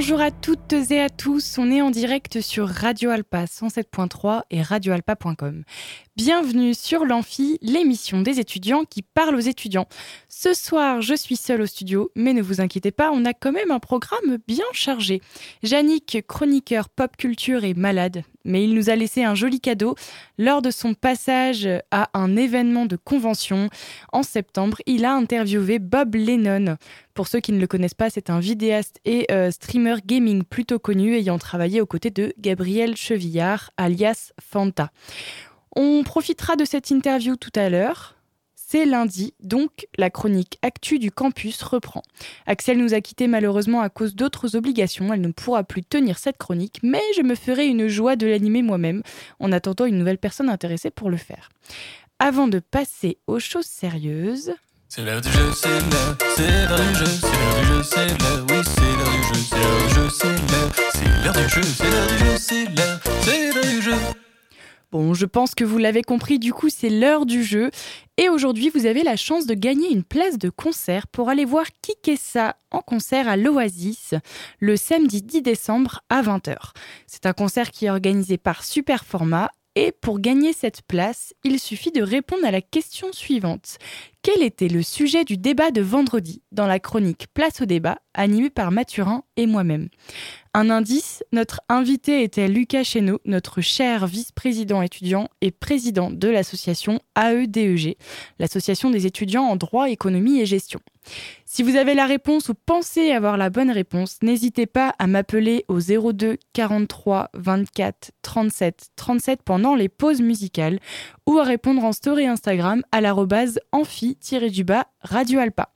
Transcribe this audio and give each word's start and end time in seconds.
Bonjour 0.00 0.20
à 0.20 0.30
toutes 0.30 0.74
et 0.92 1.00
à 1.00 1.10
tous, 1.10 1.58
on 1.58 1.72
est 1.72 1.82
en 1.82 1.90
direct 1.90 2.40
sur 2.40 2.68
Radio 2.68 3.10
Alpa 3.10 3.46
107.3 3.46 4.42
et 4.48 4.62
radioalpa.com. 4.62 5.64
Bienvenue 6.14 6.72
sur 6.72 7.04
l'Amphi, 7.04 7.58
l'émission 7.62 8.22
des 8.22 8.38
étudiants 8.38 8.84
qui 8.84 9.02
parle 9.02 9.34
aux 9.34 9.40
étudiants. 9.40 9.88
Ce 10.28 10.54
soir, 10.54 11.02
je 11.02 11.14
suis 11.14 11.34
seule 11.34 11.62
au 11.62 11.66
studio, 11.66 12.12
mais 12.14 12.32
ne 12.32 12.42
vous 12.42 12.60
inquiétez 12.60 12.92
pas, 12.92 13.10
on 13.12 13.24
a 13.24 13.34
quand 13.34 13.50
même 13.50 13.72
un 13.72 13.80
programme 13.80 14.38
bien 14.46 14.64
chargé. 14.72 15.20
Yannick, 15.64 16.24
chroniqueur 16.28 16.90
pop 16.90 17.16
culture, 17.16 17.64
est 17.64 17.76
malade, 17.76 18.22
mais 18.44 18.64
il 18.64 18.74
nous 18.74 18.90
a 18.90 18.96
laissé 18.96 19.24
un 19.24 19.34
joli 19.34 19.60
cadeau 19.60 19.94
lors 20.38 20.62
de 20.62 20.70
son 20.70 20.94
passage 20.94 21.68
à 21.90 22.10
un 22.14 22.36
événement 22.36 22.86
de 22.86 22.96
convention. 22.96 23.68
En 24.12 24.22
septembre, 24.22 24.78
il 24.86 25.04
a 25.04 25.14
interviewé 25.14 25.78
Bob 25.78 26.14
Lennon. 26.14 26.76
Pour 27.14 27.28
ceux 27.28 27.40
qui 27.40 27.52
ne 27.52 27.60
le 27.60 27.66
connaissent 27.66 27.94
pas, 27.94 28.10
c'est 28.10 28.30
un 28.30 28.40
vidéaste 28.40 29.00
et 29.04 29.26
euh, 29.30 29.50
streamer 29.50 29.96
gaming 30.04 30.44
plutôt 30.44 30.78
connu 30.78 31.14
ayant 31.14 31.38
travaillé 31.38 31.80
aux 31.80 31.86
côtés 31.86 32.10
de 32.10 32.32
Gabriel 32.38 32.96
Chevillard, 32.96 33.70
alias 33.76 34.32
Fanta. 34.40 34.90
On 35.74 36.02
profitera 36.02 36.56
de 36.56 36.64
cette 36.64 36.90
interview 36.90 37.36
tout 37.36 37.52
à 37.54 37.68
l'heure. 37.68 38.17
C'est 38.70 38.84
lundi, 38.84 39.32
donc 39.40 39.86
la 39.96 40.10
chronique 40.10 40.58
Actu 40.60 40.98
du 40.98 41.10
campus 41.10 41.62
reprend. 41.62 42.02
Axel 42.44 42.76
nous 42.76 42.92
a 42.92 43.00
quittés 43.00 43.26
malheureusement 43.26 43.80
à 43.80 43.88
cause 43.88 44.14
d'autres 44.14 44.56
obligations, 44.56 45.10
elle 45.10 45.22
ne 45.22 45.32
pourra 45.32 45.64
plus 45.64 45.82
tenir 45.82 46.18
cette 46.18 46.36
chronique, 46.36 46.78
mais 46.82 47.00
je 47.16 47.22
me 47.22 47.34
ferai 47.34 47.66
une 47.66 47.88
joie 47.88 48.14
de 48.14 48.26
l'animer 48.26 48.60
moi-même, 48.60 49.02
en 49.40 49.52
attendant 49.52 49.86
une 49.86 49.96
nouvelle 49.96 50.18
personne 50.18 50.50
intéressée 50.50 50.90
pour 50.90 51.08
le 51.08 51.16
faire. 51.16 51.48
Avant 52.18 52.46
de 52.46 52.58
passer 52.58 53.16
aux 53.26 53.38
choses 53.38 53.64
sérieuses... 53.64 54.52
Bon, 64.90 65.12
je 65.12 65.26
pense 65.26 65.54
que 65.54 65.64
vous 65.64 65.76
l'avez 65.76 66.00
compris, 66.00 66.38
du 66.38 66.54
coup 66.54 66.70
c'est 66.70 66.88
l'heure 66.88 67.26
du 67.26 67.44
jeu. 67.44 67.70
Et 68.16 68.30
aujourd'hui, 68.30 68.70
vous 68.70 68.86
avez 68.86 69.02
la 69.02 69.16
chance 69.16 69.44
de 69.44 69.52
gagner 69.52 69.92
une 69.92 70.02
place 70.02 70.38
de 70.38 70.48
concert 70.48 71.06
pour 71.08 71.28
aller 71.28 71.44
voir 71.44 71.66
Kikessa 71.82 72.56
en 72.70 72.80
concert 72.80 73.28
à 73.28 73.36
l'Oasis 73.36 74.14
le 74.60 74.76
samedi 74.78 75.20
10 75.20 75.42
décembre 75.42 76.00
à 76.08 76.22
20h. 76.22 76.56
C'est 77.06 77.26
un 77.26 77.34
concert 77.34 77.70
qui 77.70 77.84
est 77.84 77.90
organisé 77.90 78.38
par 78.38 78.64
Superformat 78.64 79.50
et 79.80 79.92
pour 79.92 80.18
gagner 80.18 80.52
cette 80.52 80.82
place, 80.82 81.34
il 81.44 81.60
suffit 81.60 81.92
de 81.92 82.02
répondre 82.02 82.44
à 82.44 82.50
la 82.50 82.60
question 82.60 83.12
suivante. 83.12 83.78
Quel 84.22 84.42
était 84.42 84.66
le 84.66 84.82
sujet 84.82 85.22
du 85.22 85.36
débat 85.36 85.70
de 85.70 85.80
vendredi 85.80 86.42
dans 86.50 86.66
la 86.66 86.80
chronique 86.80 87.28
Place 87.32 87.60
au 87.60 87.64
débat 87.64 87.98
animée 88.12 88.50
par 88.50 88.72
Mathurin 88.72 89.22
et 89.36 89.46
moi-même? 89.46 89.88
Un 90.52 90.68
indice, 90.70 91.22
notre 91.30 91.60
invité 91.68 92.24
était 92.24 92.48
Lucas 92.48 92.82
Chéneau, 92.82 93.20
notre 93.24 93.60
cher 93.60 94.08
vice-président 94.08 94.82
étudiant 94.82 95.28
et 95.42 95.52
président 95.52 96.10
de 96.10 96.26
l'association 96.26 96.98
AEDEG, 97.14 97.96
l'association 98.40 98.90
des 98.90 99.06
étudiants 99.06 99.44
en 99.44 99.54
droit, 99.54 99.88
économie 99.88 100.40
et 100.40 100.46
gestion. 100.46 100.80
Si 101.44 101.62
vous 101.62 101.76
avez 101.76 101.94
la 101.94 102.06
réponse 102.06 102.48
ou 102.48 102.54
pensez 102.54 103.10
avoir 103.10 103.36
la 103.36 103.50
bonne 103.50 103.70
réponse, 103.70 104.18
n'hésitez 104.22 104.66
pas 104.66 104.94
à 104.98 105.06
m'appeler 105.06 105.64
au 105.68 105.80
02 105.80 106.36
43 106.52 107.30
24 107.34 108.12
37 108.22 108.90
37 108.96 109.42
pendant 109.42 109.74
les 109.74 109.88
pauses 109.88 110.20
musicales 110.20 110.78
ou 111.26 111.38
à 111.38 111.44
répondre 111.44 111.84
en 111.84 111.92
story 111.92 112.26
Instagram 112.26 112.82
à 112.92 113.00
l'arrobase 113.00 113.58
amphi-du-bas 113.72 114.86
Radio 115.00 115.40
Alpa. 115.40 115.70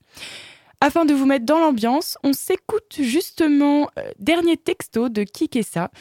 Afin 0.80 1.04
de 1.04 1.14
vous 1.14 1.26
mettre 1.26 1.46
dans 1.46 1.60
l'ambiance, 1.60 2.18
on 2.24 2.32
s'écoute 2.32 2.96
justement 2.98 3.88
euh, 3.98 4.10
dernier 4.18 4.56
texto 4.56 5.08
de 5.08 5.22
Kikessa. 5.22 5.92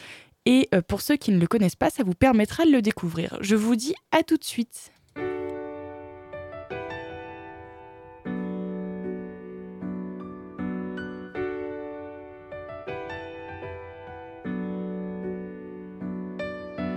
Et 0.44 0.68
euh, 0.74 0.82
pour 0.82 1.02
ceux 1.02 1.16
qui 1.16 1.30
ne 1.30 1.38
le 1.38 1.46
connaissent 1.46 1.76
pas, 1.76 1.88
ça 1.88 2.02
vous 2.02 2.14
permettra 2.14 2.64
de 2.64 2.70
le 2.70 2.82
découvrir. 2.82 3.38
Je 3.40 3.54
vous 3.54 3.76
dis 3.76 3.94
à 4.10 4.24
tout 4.24 4.36
de 4.36 4.44
suite. 4.44 4.90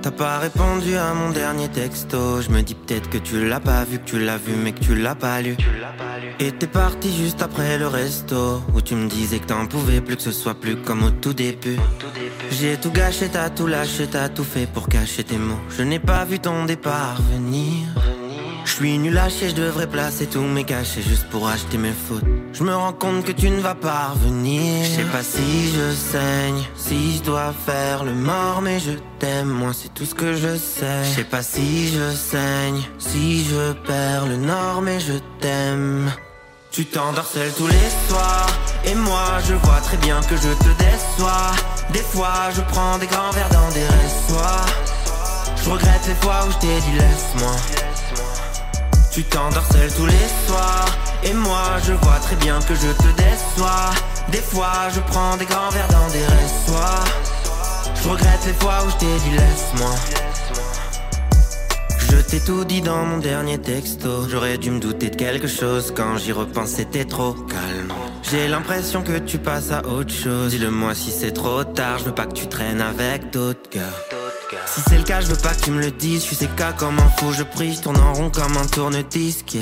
T'as 0.06 0.12
pas 0.12 0.38
répondu 0.38 0.96
à 0.98 1.16
mon 1.16 1.32
dernier 1.32 1.68
texto. 1.68 2.40
Je 2.40 2.52
me 2.52 2.62
dis 2.62 2.76
peut-être 2.76 3.10
que 3.10 3.18
tu 3.18 3.44
l'as 3.44 3.60
pas 3.60 3.84
vu, 3.86 3.98
que 3.98 4.06
tu 4.06 4.20
l'as 4.20 4.38
vu, 4.38 4.54
mais 4.54 4.72
que 4.72 4.80
tu 4.80 4.94
l'as 4.94 5.16
pas 5.16 5.42
lu. 5.42 5.58
Et 6.40 6.52
t'es 6.52 6.68
parti 6.68 7.12
juste 7.12 7.42
après 7.42 7.80
le 7.80 7.88
resto. 7.88 8.62
Où 8.76 8.82
tu 8.82 8.94
me 8.94 9.10
disais 9.10 9.40
que 9.40 9.48
t'en 9.48 9.66
pouvais 9.66 10.02
plus, 10.02 10.16
que 10.16 10.22
ce 10.22 10.32
soit 10.32 10.54
plus 10.54 10.76
comme 10.76 11.02
au 11.02 11.10
tout 11.10 11.34
début. 11.34 11.80
J'ai 12.52 12.78
tout 12.78 12.92
gâché, 12.92 13.30
t'as 13.30 13.50
tout 13.50 13.66
lâché, 13.66 14.06
t'as 14.06 14.30
tout 14.30 14.44
fait 14.44 14.68
pour 14.72 14.90
cacher 14.90 15.24
tes 15.24 15.40
mots. 15.40 15.60
Je 15.76 15.82
n'ai 15.82 15.98
pas 15.98 16.24
vu 16.24 16.38
ton 16.38 16.66
départ 16.66 17.20
venir. 17.34 17.88
Je 18.66 18.72
suis 18.72 18.98
nul 18.98 19.18
à 19.18 19.30
chier, 19.30 19.50
je 19.50 19.56
devrais 19.56 19.88
placer 19.88 20.26
tous 20.26 20.42
mes 20.42 20.64
cachets 20.64 21.04
juste 21.04 21.30
pour 21.30 21.48
acheter 21.48 21.78
mes 21.78 21.94
fautes. 21.94 22.24
Je 22.52 22.64
me 22.64 22.76
rends 22.76 22.94
compte 22.94 23.24
que 23.24 23.32
tu 23.32 23.50
ne 23.50 23.62
vas 23.62 23.76
pas 23.76 24.10
revenir. 24.14 24.84
Je 24.84 24.90
sais 24.90 25.12
pas 25.12 25.22
si 25.22 25.72
je 25.72 25.94
saigne, 25.94 26.64
si 26.76 27.18
je 27.18 27.24
dois 27.24 27.54
faire 27.66 28.04
le 28.04 28.14
mort, 28.14 28.62
mais 28.64 28.80
je 28.80 28.92
t'aime, 29.20 29.50
moi 29.50 29.72
c'est 29.72 29.94
tout 29.94 30.06
ce 30.06 30.16
que 30.16 30.34
je 30.34 30.58
sais. 30.58 31.04
Je 31.04 31.16
sais 31.18 31.24
pas 31.24 31.44
si 31.44 31.90
je 31.90 32.12
saigne, 32.16 32.82
si 32.98 33.46
je 33.46 33.74
perds 33.88 34.26
le 34.26 34.38
nord, 34.38 34.82
mais 34.82 35.00
je 35.00 35.14
t'aime. 35.40 36.12
Tu 36.72 36.86
t'endors 36.86 37.28
seul 37.28 37.52
tous 37.56 37.68
les 37.68 37.90
soirs, 38.10 38.48
et 38.84 38.96
moi 38.96 39.40
je 39.48 39.54
vois 39.54 39.80
très 39.82 39.98
bien 39.98 40.20
que 40.22 40.36
je 40.36 40.42
te 40.42 40.84
déçois. 40.84 41.52
Des 41.94 42.00
fois 42.00 42.50
je 42.56 42.62
prends 42.62 42.98
des 42.98 43.08
grands 43.08 43.32
verres 43.32 43.50
dans 43.50 43.70
des 43.74 43.86
ressoirs. 43.86 44.66
Je 45.56 45.70
regrette 45.70 46.08
les 46.08 46.16
fois 46.16 46.46
où 46.48 46.52
je 46.52 46.58
t'ai 46.58 46.80
dit 46.82 46.98
laisse-moi. 46.98 47.85
Tu 49.16 49.24
t'endors 49.24 49.66
seul 49.72 49.90
tous 49.94 50.06
les 50.08 50.28
soirs. 50.46 50.90
Et 51.24 51.34
moi 51.34 51.78
je 51.88 51.94
vois 51.94 52.20
très 52.20 52.36
bien 52.36 52.60
que 52.60 52.76
je 52.76 52.92
te 52.92 53.16
déçois. 53.16 53.92
Des 54.30 54.42
fois 54.42 54.90
je 54.94 55.00
prends 55.00 55.38
des 55.38 55.46
grands 55.46 55.70
verres 55.70 55.88
dans 55.88 56.10
des 56.10 56.26
ressoirs. 56.26 57.06
Je 57.96 58.10
regrette 58.10 58.46
les 58.46 58.52
fois 58.52 58.74
où 58.86 58.90
je 58.90 58.96
t'ai 58.98 59.06
dit 59.06 59.38
laisse-moi. 59.38 59.96
Je 62.10 62.18
t'ai 62.18 62.42
tout 62.42 62.66
dit 62.66 62.82
dans 62.82 63.06
mon 63.06 63.20
dernier 63.20 63.58
texto. 63.58 64.28
J'aurais 64.28 64.58
dû 64.58 64.70
me 64.70 64.82
douter 64.82 65.10
de 65.10 65.16
quelque 65.16 65.48
chose 65.48 65.94
Quand 65.96 66.18
j'y 66.18 66.34
repense 66.34 66.72
c'était 66.72 67.06
trop 67.06 67.32
calme. 67.32 67.94
J'ai 68.30 68.50
l'impression 68.50 69.02
que 69.02 69.18
tu 69.20 69.38
passes 69.38 69.72
à 69.72 69.86
autre 69.88 70.14
chose. 70.14 70.52
Dis-le-moi 70.52 70.94
si 70.94 71.12
c'est 71.12 71.32
trop 71.32 71.64
tard 71.64 72.00
Je 72.00 72.04
veux 72.04 72.16
pas 72.16 72.26
que 72.26 72.34
tu 72.34 72.48
traînes 72.48 72.82
avec 72.82 73.32
d'autres 73.32 73.70
gars 73.72 74.15
si 74.76 74.82
c'est 74.90 74.98
le 74.98 75.04
cas, 75.04 75.22
je 75.22 75.28
veux 75.28 75.38
pas 75.38 75.56
tu 75.56 75.72
me 75.72 75.82
le 75.82 75.92
dises. 75.92 76.26
Je 76.30 76.36
suis 76.36 76.48
cas 76.58 76.74
comme 76.74 77.00
un 77.00 77.10
faux, 77.18 77.32
je 77.32 77.44
prie, 77.44 77.74
je 77.82 77.88
en 77.88 78.14
rond 78.14 78.30
comme 78.30 78.58
un 78.58 78.66
tourne-disque. 78.66 79.58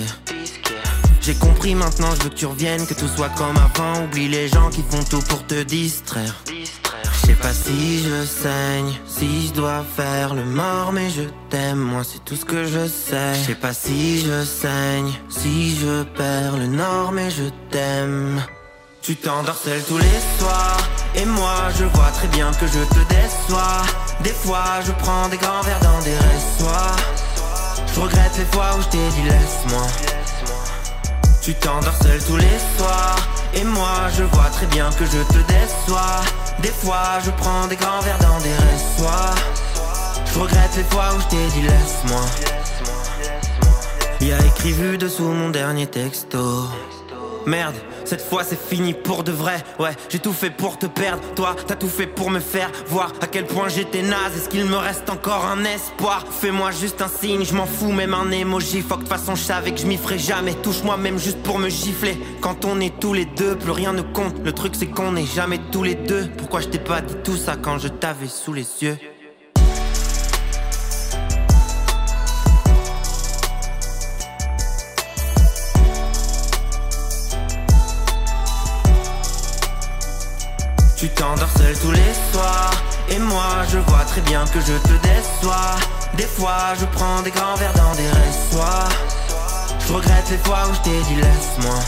J'ai 1.21 1.35
compris 1.35 1.75
maintenant, 1.75 2.13
je 2.15 2.23
veux 2.23 2.29
que 2.29 2.35
tu 2.35 2.45
reviennes, 2.47 2.85
que 2.87 2.95
tout 2.95 3.07
soit 3.07 3.29
comme 3.29 3.55
avant. 3.57 4.03
Oublie 4.03 4.27
les 4.27 4.47
gens 4.47 4.69
qui 4.69 4.83
font 4.89 5.03
tout 5.03 5.21
pour 5.29 5.45
te 5.45 5.61
distraire. 5.63 6.35
Je 6.47 7.27
sais 7.27 7.35
pas 7.35 7.53
si 7.53 8.03
je 8.03 8.25
saigne, 8.25 8.91
si 9.07 9.47
je 9.47 9.53
dois 9.53 9.85
faire 9.95 10.33
le 10.33 10.43
mort, 10.43 10.91
mais 10.91 11.09
je 11.09 11.23
t'aime, 11.49 11.79
moi 11.79 12.01
c'est 12.03 12.25
tout 12.25 12.35
ce 12.35 12.43
que 12.43 12.65
je 12.65 12.87
sais. 12.87 13.35
Je 13.35 13.47
sais 13.47 13.55
pas 13.55 13.73
si 13.73 14.19
je 14.19 14.43
saigne, 14.43 15.11
si 15.29 15.75
je 15.77 16.03
perds 16.03 16.57
le 16.57 16.67
nord, 16.67 17.11
mais 17.11 17.29
je 17.29 17.45
t'aime. 17.69 18.41
Tu 19.03 19.17
t'endors 19.17 19.57
seul 19.57 19.83
tous 19.83 19.97
les 19.97 20.19
soirs. 20.39 20.77
Et 21.13 21.25
moi 21.25 21.55
je 21.77 21.83
vois 21.83 22.09
très 22.11 22.27
bien 22.27 22.49
que 22.53 22.65
je 22.65 22.79
te 22.79 23.13
déçois. 23.13 23.81
Des 24.23 24.29
fois 24.29 24.79
je 24.85 24.93
prends 24.93 25.27
des 25.27 25.35
grands 25.35 25.61
verres 25.61 25.81
dans 25.81 25.99
des 26.03 26.15
ressoirs 26.15 26.95
Je 27.93 27.99
regrette 27.99 28.37
les 28.37 28.45
fois 28.45 28.77
où 28.77 28.81
je 28.81 28.87
t'ai 28.87 29.09
dit 29.09 29.23
laisse-moi. 29.23 29.87
Tu 31.41 31.53
t'endors 31.55 31.97
seul 32.01 32.23
tous 32.23 32.37
les 32.37 32.59
soirs. 32.77 33.17
Et 33.53 33.65
moi 33.65 34.07
je 34.17 34.23
vois 34.23 34.49
très 34.53 34.67
bien 34.67 34.89
que 34.91 35.05
je 35.05 35.21
te 35.33 35.39
déçois. 35.51 36.21
Des 36.61 36.71
fois 36.71 37.19
je 37.25 37.31
prends 37.31 37.67
des 37.67 37.75
grands 37.75 37.99
verres 37.99 38.19
dans 38.19 38.39
des 38.39 38.55
ressoirs 38.55 39.35
Je 40.33 40.39
regrette 40.39 40.77
les 40.77 40.83
fois 40.85 41.09
où 41.17 41.19
je 41.19 41.27
t'ai 41.27 41.47
dit 41.47 41.63
laisse-moi. 41.63 42.21
Y'a 44.21 44.39
écrit 44.45 44.71
vu 44.71 44.97
dessous 44.97 45.27
mon 45.27 45.49
dernier 45.49 45.87
texto 45.87 46.69
Merde, 47.45 47.75
cette 48.05 48.21
fois 48.21 48.43
c'est 48.43 48.59
fini 48.59 48.93
pour 48.93 49.23
de 49.23 49.31
vrai. 49.31 49.63
Ouais, 49.79 49.95
j'ai 50.09 50.19
tout 50.19 50.33
fait 50.33 50.49
pour 50.49 50.77
te 50.77 50.85
perdre. 50.85 51.21
Toi, 51.35 51.55
t'as 51.67 51.75
tout 51.75 51.89
fait 51.89 52.07
pour 52.07 52.29
me 52.29 52.39
faire 52.39 52.71
voir 52.87 53.11
à 53.21 53.27
quel 53.27 53.45
point 53.45 53.67
j'étais 53.69 54.01
naze. 54.01 54.35
Est-ce 54.37 54.49
qu'il 54.49 54.65
me 54.65 54.77
reste 54.77 55.09
encore 55.09 55.45
un 55.45 55.63
espoir? 55.65 56.25
Fais-moi 56.29 56.71
juste 56.71 57.01
un 57.01 57.07
signe, 57.07 57.43
je 57.43 57.53
m'en 57.53 57.65
fous, 57.65 57.91
même 57.91 58.13
un 58.13 58.31
emoji. 58.31 58.81
Fuck, 58.81 59.03
de 59.03 59.09
façon, 59.09 59.35
je 59.35 59.43
savais 59.43 59.71
que 59.71 59.79
je 59.79 59.85
m'y 59.85 59.97
ferais 59.97 60.19
jamais. 60.19 60.53
Touche-moi 60.53 60.97
même 60.97 61.17
juste 61.17 61.41
pour 61.43 61.59
me 61.59 61.69
gifler. 61.69 62.17
Quand 62.41 62.65
on 62.65 62.79
est 62.79 62.97
tous 62.99 63.13
les 63.13 63.25
deux, 63.25 63.55
plus 63.55 63.71
rien 63.71 63.93
ne 63.93 64.01
compte. 64.01 64.35
Le 64.43 64.53
truc 64.53 64.75
c'est 64.75 64.87
qu'on 64.87 65.15
est 65.15 65.25
jamais 65.25 65.59
tous 65.71 65.83
les 65.83 65.95
deux. 65.95 66.29
Pourquoi 66.37 66.61
je 66.61 66.67
t'ai 66.67 66.79
pas 66.79 67.01
dit 67.01 67.15
tout 67.23 67.37
ça 67.37 67.55
quand 67.61 67.77
je 67.77 67.89
t'avais 67.89 68.27
sous 68.27 68.53
les 68.53 68.67
yeux? 68.81 68.97
Tu 81.33 81.39
t'endors 81.39 81.57
seul 81.57 81.75
tous 81.79 81.91
les 81.91 82.13
soirs. 82.31 82.71
Et 83.09 83.17
moi 83.17 83.65
je 83.71 83.79
vois 83.79 84.05
très 84.05 84.21
bien 84.21 84.45
que 84.45 84.59
je 84.59 84.73
te 84.73 84.93
déçois. 85.01 85.75
Des 86.15 86.27
fois 86.27 86.75
je 86.79 86.85
prends 86.85 87.21
des 87.23 87.31
grands 87.31 87.55
verres 87.55 87.73
dans 87.73 87.95
des 87.95 88.07
ressoirs 88.07 88.89
Je 89.79 89.93
regrette 89.93 90.29
les 90.29 90.37
fois 90.37 90.59
où 90.69 90.73
je 90.75 90.81
t'ai 90.81 91.01
dit 91.09 91.15
laisse-moi 91.15 91.79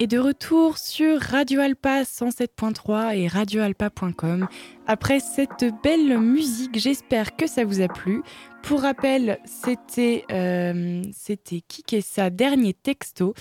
Et 0.00 0.06
de 0.06 0.18
retour 0.20 0.78
sur 0.78 1.20
Radio 1.20 1.60
Alpa 1.60 2.02
107.3 2.02 3.16
et 3.16 3.26
radioalpa.com. 3.26 4.46
Après 4.86 5.18
cette 5.18 5.66
belle 5.82 6.20
musique, 6.20 6.78
j'espère 6.78 7.34
que 7.34 7.48
ça 7.48 7.64
vous 7.64 7.80
a 7.80 7.88
plu. 7.88 8.22
Pour 8.62 8.82
rappel, 8.82 9.40
c'était 9.44 10.24
euh, 10.30 11.02
c'était 11.12 11.62
Kikessa, 11.66 12.30
dernier 12.30 12.74
texto. 12.74 13.34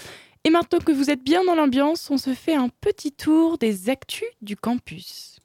Et 0.44 0.50
maintenant 0.50 0.80
que 0.80 0.92
vous 0.92 1.12
êtes 1.12 1.24
bien 1.24 1.44
dans 1.44 1.54
l'ambiance, 1.54 2.09
on 2.09 2.18
se 2.18 2.33
fait 2.33 2.56
un 2.56 2.69
petit 2.81 3.12
tour 3.12 3.59
des 3.59 3.92
actus 3.92 4.27
du 4.42 4.56
campus. 4.56 5.39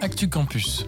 Actu 0.00 0.26
Campus. 0.26 0.86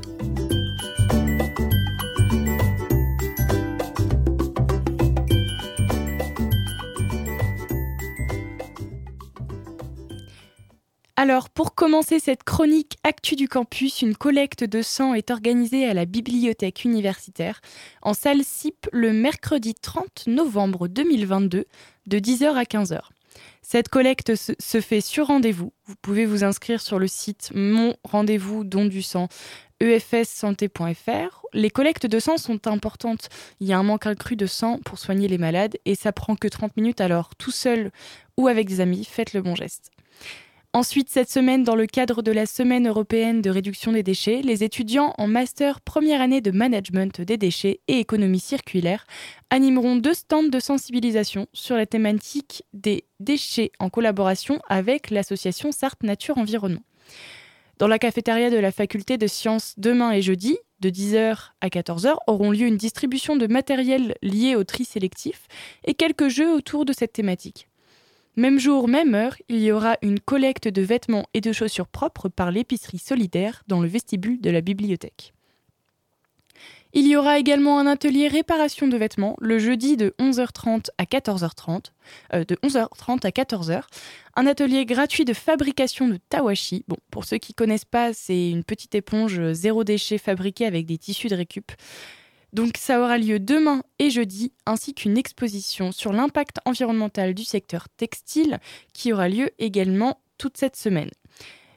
Alors, 11.17 11.49
pour 11.49 11.77
commencer 11.77 12.19
cette 12.19 12.43
chronique 12.43 12.99
Actu 13.05 13.37
du 13.37 13.47
campus, 13.47 14.03
une 14.03 14.17
collecte 14.17 14.65
de 14.65 14.83
sang 14.83 15.15
est 15.15 15.31
organisée 15.31 15.87
à 15.87 15.95
la 15.95 16.07
bibliothèque 16.07 16.85
universitaire 16.85 17.61
en 18.03 18.15
salle 18.15 18.43
CIP 18.43 18.89
le 18.93 19.13
mercredi 19.13 19.75
30 19.75 20.25
novembre 20.27 20.89
2022 20.89 21.67
de 22.09 22.19
10h 22.19 22.55
à 22.55 22.65
15h. 22.65 22.99
Cette 23.63 23.89
collecte 23.89 24.35
se 24.35 24.81
fait 24.81 25.01
sur 25.01 25.29
rendez-vous. 25.29 25.73
Vous 25.87 25.95
pouvez 26.03 26.27
vous 26.27 26.43
inscrire 26.43 26.81
sur 26.81 26.99
le 26.99 27.07
site 27.07 27.53
Mon 27.55 27.95
rendez-vous 28.03 28.65
don 28.65 28.85
du 28.85 29.01
sang 29.01 29.29
efssanté.fr. 29.79 31.43
Les 31.53 31.71
collectes 31.71 32.07
de 32.07 32.19
sang 32.19 32.39
sont 32.39 32.67
importantes. 32.67 33.29
Il 33.61 33.69
y 33.69 33.73
a 33.73 33.79
un 33.79 33.85
manque 33.85 34.09
accru 34.09 34.35
de 34.35 34.47
sang 34.47 34.81
pour 34.85 34.99
soigner 34.99 35.29
les 35.29 35.39
malades 35.39 35.77
et 35.85 35.95
ça 35.95 36.11
prend 36.11 36.35
que 36.35 36.49
30 36.49 36.77
minutes 36.77 37.01
alors 37.01 37.37
tout 37.37 37.53
seul 37.53 37.93
ou 38.37 38.49
avec 38.49 38.67
des 38.67 38.81
amis, 38.81 39.05
faites 39.05 39.33
le 39.33 39.43
bon 39.43 39.55
geste. 39.55 39.93
Ensuite, 40.75 41.09
cette 41.09 41.31
semaine, 41.31 41.63
dans 41.63 41.77
le 41.77 41.87
cadre 41.87 42.21
de 42.21 42.33
la 42.33 42.47
Semaine 42.47 42.89
européenne 42.89 43.41
de 43.41 43.49
réduction 43.49 43.93
des 43.93 44.03
déchets, 44.03 44.43
les 44.43 44.65
étudiants 44.65 45.15
en 45.19 45.29
master 45.29 45.81
première 45.81 46.21
année 46.21 46.41
de 46.41 46.51
management 46.51 47.21
des 47.21 47.37
déchets 47.37 47.79
et 47.87 48.01
économie 48.01 48.41
circulaire 48.41 49.07
animeront 49.51 49.95
deux 49.95 50.15
stands 50.15 50.43
de 50.43 50.59
sensibilisation 50.59 51.47
sur 51.53 51.77
la 51.77 51.87
thématique 51.87 52.65
des 52.73 53.05
déchets 53.21 53.71
en 53.79 53.89
collaboration 53.89 54.59
avec 54.69 55.11
l'association 55.11 55.71
Sarthe 55.71 56.03
Nature 56.03 56.39
Environnement. 56.39 56.83
Dans 57.79 57.87
la 57.87 58.01
cafétéria 58.01 58.51
de 58.51 58.59
la 58.59 58.73
faculté 58.73 59.17
de 59.17 59.29
sciences 59.29 59.75
demain 59.77 60.11
et 60.11 60.23
jeudi, 60.23 60.59
de 60.81 60.91
10h 60.91 61.51
à 61.61 61.69
14h, 61.69 62.17
auront 62.27 62.51
lieu 62.51 62.67
une 62.67 62.79
distribution 62.79 63.37
de 63.37 63.47
matériel 63.47 64.17
lié 64.23 64.57
au 64.57 64.65
tri 64.65 64.85
sélectif 64.85 65.47
et 65.85 65.95
quelques 65.95 66.27
jeux 66.27 66.53
autour 66.53 66.85
de 66.85 66.93
cette 66.93 67.13
thématique. 67.13 67.69
Même 68.37 68.59
jour, 68.59 68.89
même 68.89 69.15
heure, 69.15 69.37
il 69.49 69.61
y 69.61 69.71
aura 69.71 69.97
une 70.03 70.19
collecte 70.19 70.67
de 70.67 70.83
vêtements 70.83 71.27
et 71.35 71.41
de 71.41 71.53
chaussures 71.53 71.87
propres 71.87 72.29
par 72.29 72.51
l'épicerie 72.51 72.99
solidaire 72.99 73.63
dans 73.69 73.81
le 73.81 73.89
vestibule 73.89 74.41
de 74.41 74.51
la 74.51 74.61
bibliothèque. 74.61 75.35
Il 76.97 77.09
y 77.09 77.17
aura 77.17 77.41
également 77.41 77.81
un 77.81 77.87
atelier 77.89 78.29
réparation 78.29 78.87
de 78.87 78.97
vêtements 78.97 79.37
le 79.41 79.59
jeudi 79.59 79.97
de 79.97 80.15
11h30 80.21 80.91
à 80.97 81.05
14h30, 81.05 81.87
euh, 82.33 82.45
de 82.45 82.55
11h30 82.57 83.27
à 83.27 83.31
14h, 83.31 83.83
un 84.37 84.47
atelier 84.47 84.87
gratuit 84.87 85.25
de 85.25 85.33
fabrication 85.33 86.07
de 86.07 86.19
tawashi. 86.29 86.85
Pour 87.11 87.25
ceux 87.25 87.39
qui 87.39 87.53
connaissent 87.53 87.85
pas, 87.85 88.13
c'est 88.13 88.49
une 88.49 88.63
petite 88.63 88.95
éponge 88.95 89.53
zéro 89.53 89.83
déchet 89.83 90.19
fabriquée 90.19 90.67
avec 90.67 90.87
des 90.87 90.99
tissus 90.99 91.27
de 91.27 91.35
récup. 91.35 91.73
Donc 92.55 92.77
ça 92.79 93.01
aura 93.01 93.19
lieu 93.19 93.41
demain 93.41 93.83
et 93.99 94.11
jeudi, 94.11 94.53
ainsi 94.65 94.95
qu'une 94.95 95.19
exposition 95.19 95.91
sur 95.91 96.13
l'impact 96.13 96.59
environnemental 96.65 97.35
du 97.35 97.43
secteur 97.43 97.89
textile 97.97 98.61
qui 98.93 99.13
aura 99.13 99.29
lieu 99.29 99.51
également 99.59 100.21
toute 100.39 100.57
cette 100.57 100.77
semaine. 100.77 101.11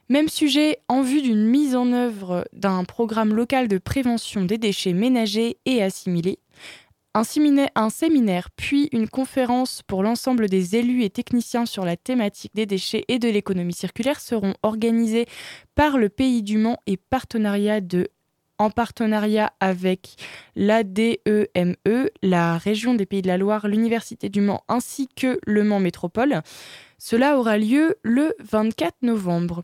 Même 0.07 0.29
sujet 0.29 0.77
en 0.87 1.01
vue 1.01 1.23
d'une 1.23 1.47
mise 1.47 1.75
en 1.75 1.91
œuvre 1.91 2.47
d'un 2.53 2.83
programme 2.83 3.33
local 3.33 3.67
de 3.67 3.79
prévention 3.79 4.45
des 4.45 4.59
déchets 4.59 4.93
ménagers 4.93 5.57
et 5.65 5.81
assimilés. 5.81 6.37
Un 7.15 7.89
séminaire, 7.89 8.51
puis 8.55 8.89
une 8.91 9.09
conférence 9.09 9.81
pour 9.81 10.03
l'ensemble 10.03 10.47
des 10.47 10.75
élus 10.75 11.03
et 11.03 11.09
techniciens 11.09 11.65
sur 11.65 11.83
la 11.83 11.97
thématique 11.97 12.53
des 12.53 12.67
déchets 12.67 13.05
et 13.07 13.17
de 13.17 13.27
l'économie 13.27 13.73
circulaire 13.73 14.19
seront 14.19 14.53
organisés 14.61 15.25
par 15.73 15.97
le 15.97 16.09
Pays 16.09 16.43
du 16.43 16.59
Mans 16.59 16.77
et 16.85 16.95
partenariat 16.95 17.81
de 17.81 18.09
en 18.57 18.69
partenariat 18.69 19.53
avec 19.59 20.15
l'ADEME, 20.55 21.75
e, 21.87 22.09
la 22.21 22.57
région 22.57 22.93
des 22.93 23.05
Pays 23.05 23.21
de 23.21 23.27
la 23.27 23.37
Loire, 23.37 23.67
l'Université 23.67 24.29
du 24.29 24.41
Mans 24.41 24.63
ainsi 24.67 25.07
que 25.07 25.39
le 25.45 25.63
Mans 25.63 25.79
Métropole. 25.79 26.41
Cela 26.97 27.37
aura 27.37 27.57
lieu 27.57 27.95
le 28.03 28.33
24 28.39 28.95
novembre. 29.03 29.63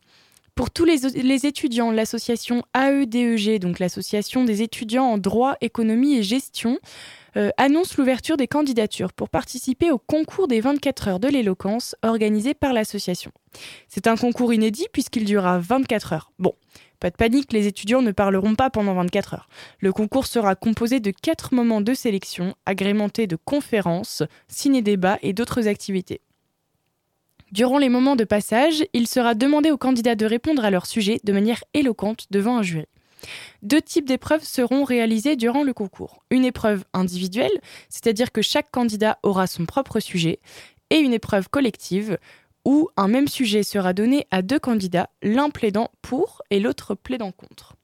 Pour 0.56 0.69
tous 0.69 0.86
les, 0.86 1.48
étudiants, 1.48 1.90
l'association 1.90 2.63
AEDEG, 2.75 3.60
donc 3.60 3.80
l'association 3.80 4.44
des 4.44 4.62
étudiants 4.62 5.06
en 5.06 5.18
droit, 5.18 5.56
économie 5.62 6.16
et 6.16 6.22
gestion, 6.22 6.78
euh, 7.38 7.50
annonce 7.57 7.98
l'ouverture 7.98 8.38
des 8.38 8.48
candidatures 8.48 9.13
pour 9.13 9.30
participer 9.30 9.89
au 9.89 9.98
concours 9.98 10.48
des 10.48 10.62
24 10.62 11.07
heures 11.07 11.19
de 11.19 11.28
l'éloquence 11.28 11.96
organisé 12.04 12.54
par 12.54 12.72
l'association. 12.72 13.31
C'est 13.88 14.06
un 14.06 14.16
concours 14.16 14.54
inédit 14.54 14.86
puisqu'il 14.94 15.25
durera 15.25 15.58
24 15.58 16.13
heures. 16.13 16.32
Bon, 16.38 16.53
pas 17.03 17.10
de 17.10 17.17
panique, 17.17 17.51
les 17.51 17.67
étudiants 17.67 18.01
ne 18.01 18.13
parleront 18.13 18.55
pas 18.55 18.69
pendant 18.69 18.93
24 18.93 19.33
heures. 19.33 19.50
Le 19.81 19.91
concours 19.91 20.25
sera 20.25 20.55
composé 20.55 21.01
de 21.01 21.12
quatre 21.12 21.53
moments 21.53 21.81
de 21.81 21.93
sélection, 21.93 22.55
agrémentés 22.65 23.27
de 23.27 23.36
conférences, 23.36 24.24
ciné-débats 24.48 25.19
et 25.22 25.33
d'autres 25.33 25.67
activités. 25.67 26.22
Durant 27.51 27.77
les 27.77 27.89
moments 27.89 28.15
de 28.15 28.24
passage, 28.24 28.86
il 28.93 29.10
sera 29.10 29.36
demandé 29.36 29.69
aux 29.69 29.77
candidats 29.77 30.15
de 30.15 30.25
répondre 30.25 30.63
à 30.63 30.72
leur 30.72 30.86
sujet 30.86 31.19
de 31.25 31.33
manière 31.33 31.62
éloquente 31.74 32.27
devant 32.31 32.60
un 32.60 32.63
jury. 32.63 32.86
Deux 33.63 33.81
types 33.81 34.07
d'épreuves 34.07 34.45
seront 34.45 34.86
réalisées 34.86 35.36
durant 35.36 35.63
le 35.63 35.74
concours. 35.74 36.24
Une 36.29 36.45
épreuve 36.45 36.86
individuelle, 36.93 37.60
c'est-à-dire 37.89 38.31
que 38.31 38.41
chaque 38.41 38.72
candidat 38.72 39.19
aura 39.24 39.48
son 39.48 39.65
propre 39.65 40.00
sujet, 40.00 40.39
et 40.89 41.00
une 41.00 41.13
épreuve 41.13 41.50
collective, 41.50 42.17
où 42.65 42.89
un 42.98 43.08
même 43.08 43.27
sujet 43.27 43.63
sera 43.63 43.93
donné 43.93 44.27
à 44.32 44.41
deux 44.41 44.60
candidats, 44.60 45.10
l'un 45.22 45.50
plaidant 45.50 45.91
pour 46.01 46.41
et 46.50 46.60
l'autre 46.60 46.96
plaidant 46.96 47.32
contre. 47.32 47.75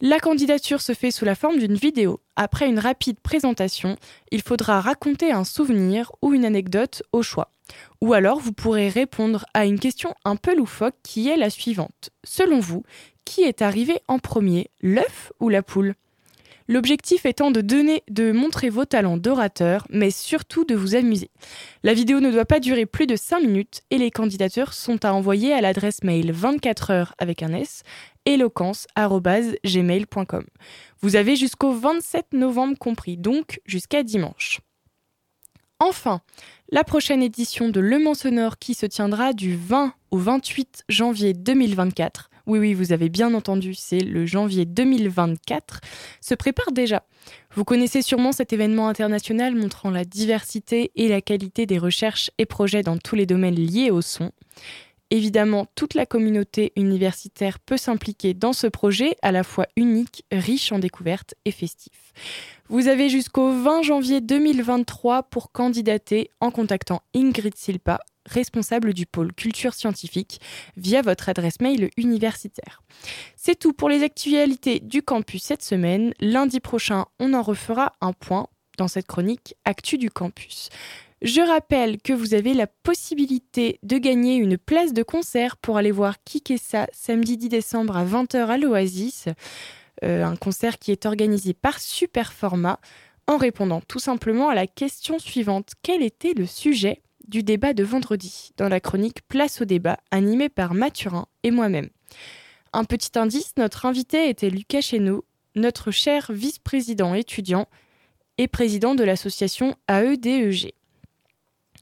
La 0.00 0.20
candidature 0.20 0.80
se 0.80 0.94
fait 0.94 1.10
sous 1.10 1.24
la 1.24 1.34
forme 1.34 1.58
d'une 1.58 1.74
vidéo. 1.74 2.20
Après 2.36 2.68
une 2.68 2.78
rapide 2.78 3.18
présentation, 3.18 3.96
il 4.30 4.42
faudra 4.42 4.80
raconter 4.80 5.32
un 5.32 5.42
souvenir 5.42 6.12
ou 6.22 6.34
une 6.34 6.44
anecdote 6.44 7.02
au 7.12 7.22
choix. 7.22 7.50
Ou 8.00 8.12
alors 8.12 8.38
vous 8.38 8.52
pourrez 8.52 8.88
répondre 8.88 9.44
à 9.54 9.66
une 9.66 9.80
question 9.80 10.14
un 10.24 10.36
peu 10.36 10.54
loufoque 10.56 10.94
qui 11.02 11.28
est 11.28 11.36
la 11.36 11.50
suivante. 11.50 12.10
Selon 12.22 12.60
vous, 12.60 12.84
qui 13.24 13.42
est 13.42 13.60
arrivé 13.60 14.00
en 14.06 14.20
premier, 14.20 14.70
l'œuf 14.80 15.32
ou 15.40 15.48
la 15.48 15.62
poule? 15.64 15.96
L'objectif 16.70 17.24
étant 17.24 17.50
de 17.50 17.62
donner, 17.62 18.02
de 18.10 18.30
montrer 18.30 18.68
vos 18.68 18.84
talents 18.84 19.16
d'orateur, 19.16 19.86
mais 19.88 20.10
surtout 20.10 20.66
de 20.66 20.74
vous 20.74 20.94
amuser. 20.94 21.30
La 21.82 21.94
vidéo 21.94 22.20
ne 22.20 22.30
doit 22.30 22.44
pas 22.44 22.60
durer 22.60 22.84
plus 22.84 23.06
de 23.06 23.16
5 23.16 23.40
minutes 23.40 23.80
et 23.90 23.96
les 23.96 24.10
candidatures 24.10 24.74
sont 24.74 25.02
à 25.06 25.14
envoyer 25.14 25.54
à 25.54 25.62
l'adresse 25.62 26.04
mail 26.04 26.30
24h 26.30 27.12
avec 27.18 27.42
un 27.42 27.54
S, 27.54 27.82
Enfin, 35.80 36.20
la 36.70 36.84
prochaine 36.84 37.22
édition 37.22 37.68
de 37.68 37.80
Le 37.80 37.98
Mans 37.98 38.14
Sonore 38.14 38.58
qui 38.58 38.74
se 38.74 38.84
tiendra 38.84 39.32
du 39.32 39.56
20 39.56 39.94
au 40.10 40.18
28 40.18 40.84
janvier 40.88 41.32
2024, 41.32 42.30
oui 42.48 42.58
oui 42.58 42.74
vous 42.74 42.92
avez 42.92 43.08
bien 43.08 43.34
entendu, 43.34 43.74
c'est 43.74 44.00
le 44.00 44.26
janvier 44.26 44.64
2024, 44.64 45.80
se 46.20 46.34
prépare 46.34 46.72
déjà. 46.72 47.04
Vous 47.54 47.64
connaissez 47.64 48.02
sûrement 48.02 48.32
cet 48.32 48.52
événement 48.52 48.88
international 48.88 49.54
montrant 49.54 49.90
la 49.90 50.04
diversité 50.04 50.90
et 50.96 51.08
la 51.08 51.20
qualité 51.20 51.66
des 51.66 51.78
recherches 51.78 52.30
et 52.38 52.46
projets 52.46 52.82
dans 52.82 52.98
tous 52.98 53.14
les 53.14 53.26
domaines 53.26 53.54
liés 53.54 53.90
au 53.90 54.00
son. 54.00 54.32
Évidemment, 55.10 55.66
toute 55.74 55.94
la 55.94 56.04
communauté 56.04 56.72
universitaire 56.76 57.58
peut 57.60 57.78
s'impliquer 57.78 58.34
dans 58.34 58.52
ce 58.52 58.66
projet 58.66 59.16
à 59.22 59.32
la 59.32 59.42
fois 59.42 59.66
unique, 59.76 60.24
riche 60.30 60.70
en 60.70 60.78
découvertes 60.78 61.34
et 61.46 61.50
festif. 61.50 62.12
Vous 62.68 62.88
avez 62.88 63.08
jusqu'au 63.08 63.50
20 63.50 63.82
janvier 63.82 64.20
2023 64.20 65.22
pour 65.24 65.50
candidater 65.50 66.30
en 66.40 66.50
contactant 66.50 67.02
Ingrid 67.14 67.56
Silpa, 67.56 68.00
responsable 68.28 68.94
du 68.94 69.06
pôle 69.06 69.32
culture 69.32 69.74
scientifique, 69.74 70.40
via 70.76 71.02
votre 71.02 71.28
adresse 71.28 71.60
mail 71.60 71.90
universitaire. 71.96 72.82
C'est 73.36 73.58
tout 73.58 73.72
pour 73.72 73.88
les 73.88 74.02
actualités 74.02 74.80
du 74.80 75.02
campus 75.02 75.42
cette 75.42 75.62
semaine. 75.62 76.12
Lundi 76.20 76.60
prochain, 76.60 77.06
on 77.18 77.34
en 77.34 77.42
refera 77.42 77.94
un 78.00 78.12
point 78.12 78.48
dans 78.76 78.88
cette 78.88 79.06
chronique 79.06 79.54
Actu 79.64 79.98
du 79.98 80.10
campus. 80.10 80.70
Je 81.20 81.40
rappelle 81.40 82.00
que 82.00 82.12
vous 82.12 82.32
avez 82.34 82.54
la 82.54 82.68
possibilité 82.68 83.80
de 83.82 83.98
gagner 83.98 84.36
une 84.36 84.56
place 84.56 84.92
de 84.92 85.02
concert 85.02 85.56
pour 85.56 85.76
aller 85.76 85.90
voir 85.90 86.22
Kikessa 86.24 86.86
samedi 86.92 87.36
10 87.36 87.48
décembre 87.48 87.96
à 87.96 88.04
20h 88.04 88.46
à 88.46 88.56
l'Oasis, 88.56 89.26
euh, 90.04 90.24
un 90.24 90.36
concert 90.36 90.78
qui 90.78 90.92
est 90.92 91.06
organisé 91.06 91.54
par 91.54 91.80
Superformat 91.80 92.78
en 93.26 93.36
répondant 93.36 93.80
tout 93.80 93.98
simplement 93.98 94.48
à 94.48 94.54
la 94.54 94.68
question 94.68 95.18
suivante. 95.18 95.72
Quel 95.82 96.02
était 96.02 96.34
le 96.34 96.46
sujet? 96.46 97.02
Du 97.28 97.42
débat 97.42 97.74
de 97.74 97.84
vendredi 97.84 98.50
dans 98.56 98.68
la 98.68 98.80
chronique 98.80 99.22
Place 99.28 99.60
au 99.60 99.64
débat 99.64 99.98
animée 100.10 100.48
par 100.48 100.74
Mathurin 100.74 101.26
et 101.42 101.50
moi-même 101.50 101.90
Un 102.72 102.84
petit 102.84 103.18
indice, 103.18 103.52
notre 103.56 103.86
invité 103.86 104.28
était 104.28 104.50
Lucas 104.50 104.80
Chéneau, 104.80 105.24
notre 105.54 105.90
cher 105.90 106.30
vice-président 106.32 107.14
étudiant 107.14 107.68
et 108.38 108.48
président 108.48 108.94
de 108.94 109.04
l'association 109.04 109.76
AEDEG. 109.88 110.72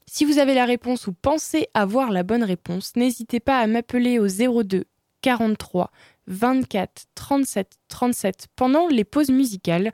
Si 0.06 0.24
vous 0.24 0.38
avez 0.38 0.54
la 0.54 0.64
réponse 0.64 1.06
ou 1.06 1.12
pensez 1.12 1.68
avoir 1.74 2.10
la 2.10 2.22
bonne 2.22 2.44
réponse, 2.44 2.94
n'hésitez 2.96 3.40
pas 3.40 3.58
à 3.58 3.66
m'appeler 3.66 4.18
au 4.18 4.26
02 4.26 4.84
43 5.22 5.90
24 6.28 7.06
37 7.14 7.72
37 7.88 8.46
pendant 8.56 8.88
les 8.88 9.04
pauses 9.04 9.30
musicales 9.30 9.92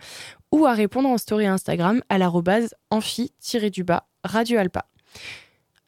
ou 0.50 0.66
à 0.66 0.72
répondre 0.72 1.08
en 1.08 1.18
story 1.18 1.46
Instagram 1.46 2.02
à 2.08 2.18
l'arrobase 2.18 2.74
amphi-du-bas 2.90 4.06
Radio 4.24 4.58
Alpa. 4.58 4.86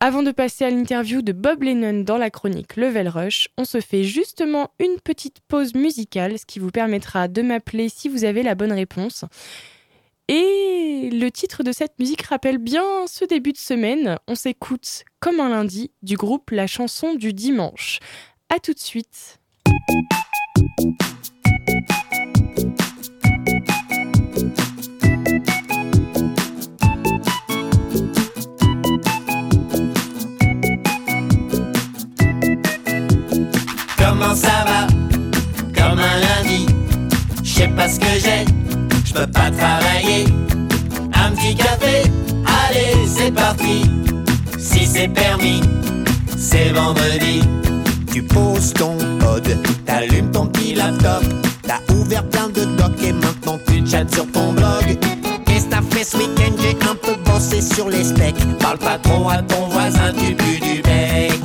Avant 0.01 0.23
de 0.23 0.33
passer 0.33 0.65
à 0.65 0.71
l'interview 0.71 1.23
de 1.23 1.33
Bob 1.33 1.63
Lennon 1.63 2.03
dans 2.03 2.19
la 2.19 2.29
chronique 2.29 2.77
Level 2.77 3.09
Rush, 3.09 3.49
on 3.57 3.65
se 3.65 3.81
fait 3.81 4.05
justement 4.05 4.71
une 4.79 5.01
petite 5.01 5.39
pause 5.49 5.75
musicale, 5.75 6.39
ce 6.39 6.45
qui 6.45 6.59
vous 6.59 6.71
permettra 6.71 7.27
de 7.27 7.41
m'appeler 7.41 7.89
si 7.89 8.09
vous 8.09 8.25
avez 8.25 8.43
la 8.43 8.55
bonne 8.55 8.73
réponse. 8.73 9.25
Et 10.29 11.11
le 11.13 11.31
titre 11.31 11.63
de 11.63 11.73
cette 11.73 11.99
musique 11.99 12.23
rappelle 12.23 12.59
bien 12.59 13.07
ce 13.07 13.25
début 13.25 13.53
de 13.53 13.59
semaine. 13.59 14.19
On 14.27 14.35
s'écoute 14.35 15.05
comme 15.21 15.41
un 15.41 15.49
lundi 15.49 15.91
du 16.03 16.17
groupe 16.17 16.51
La 16.51 16.67
chanson 16.67 17.15
du 17.15 17.33
dimanche. 17.33 17.99
A 18.55 18.59
tout 18.59 18.75
de 18.75 18.79
suite. 18.79 19.39
Ça 34.35 34.65
va 34.67 34.87
Comme 35.75 35.99
un 35.99 36.21
lundi. 36.21 36.67
Je 37.43 37.49
sais 37.49 37.69
pas 37.69 37.89
ce 37.89 38.01
que 38.01 38.07
j'ai 38.19 38.45
je 39.15 39.21
peux 39.21 39.27
pas 39.31 39.51
travailler. 39.51 40.25
Un 41.15 41.31
petit 41.33 41.55
café, 41.55 42.03
allez, 42.45 43.07
c'est 43.07 43.33
parti. 43.33 43.83
Si 44.59 44.87
c'est 44.87 45.09
permis, 45.09 45.61
c'est 46.37 46.71
vendredi. 46.71 47.43
Tu 48.13 48.23
poses 48.23 48.73
ton 48.73 48.97
pod, 49.21 49.47
t'allumes 49.87 50.31
ton 50.33 50.47
petit 50.47 50.75
laptop. 50.75 51.23
T'as 51.63 51.81
ouvert 51.95 52.29
plein 52.29 52.49
de 52.49 52.65
docs 52.65 53.03
et 53.03 53.13
maintenant 53.13 53.59
tu 53.67 53.87
chattes 53.87 54.13
sur 54.13 54.31
ton 54.33 54.53
blog. 54.53 54.99
Qu'est-ce 55.47 55.67
que 55.67 55.71
t'as 55.71 55.83
fait 55.83 56.05
ce 56.05 56.17
week-end? 56.17 56.53
J'ai 56.61 56.77
un 56.89 56.95
peu 56.95 57.15
bossé 57.25 57.61
sur 57.61 57.89
les 57.89 58.05
specs. 58.05 58.59
Parle 58.59 58.79
pas 58.79 58.99
trop 58.99 59.29
à 59.29 59.43
ton 59.43 59.69
voisin 59.69 60.13
du 60.13 60.35
but 60.35 60.61
du 60.63 60.83
bec. 60.83 61.41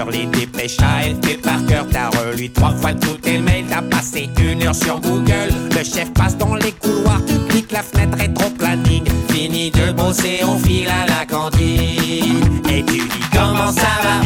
11h, 0.00 0.10
les 0.12 0.26
dépêches 0.26 0.76
fait 1.22 1.34
par 1.36 1.64
cœur. 1.66 1.86
T'as 1.90 2.10
relu 2.10 2.50
trois 2.50 2.70
fois 2.70 2.92
tous 2.94 3.16
tes 3.18 3.38
mails, 3.38 3.64
t'as 3.68 3.82
passé 3.82 4.28
une 4.40 4.62
heure 4.62 4.74
sur 4.74 5.00
Google. 5.00 5.50
Le 5.70 5.84
chef 5.84 6.12
passe 6.12 6.36
dans 6.36 6.54
les 6.54 6.72
couloirs, 6.72 7.20
tu 7.26 7.34
cliques 7.48 7.72
la 7.72 7.82
fenêtre 7.82 8.18
rétro-planning. 8.18 9.04
Fini 9.28 9.70
de 9.70 9.92
bosser, 9.92 10.40
on 10.44 10.58
file 10.58 10.88
à 10.88 11.06
la 11.06 11.26
cantine. 11.26 12.62
Et 12.68 12.84
tu 12.84 12.98
dis 12.98 13.08
comment 13.32 13.72
ça 13.72 13.88
va? 14.02 14.20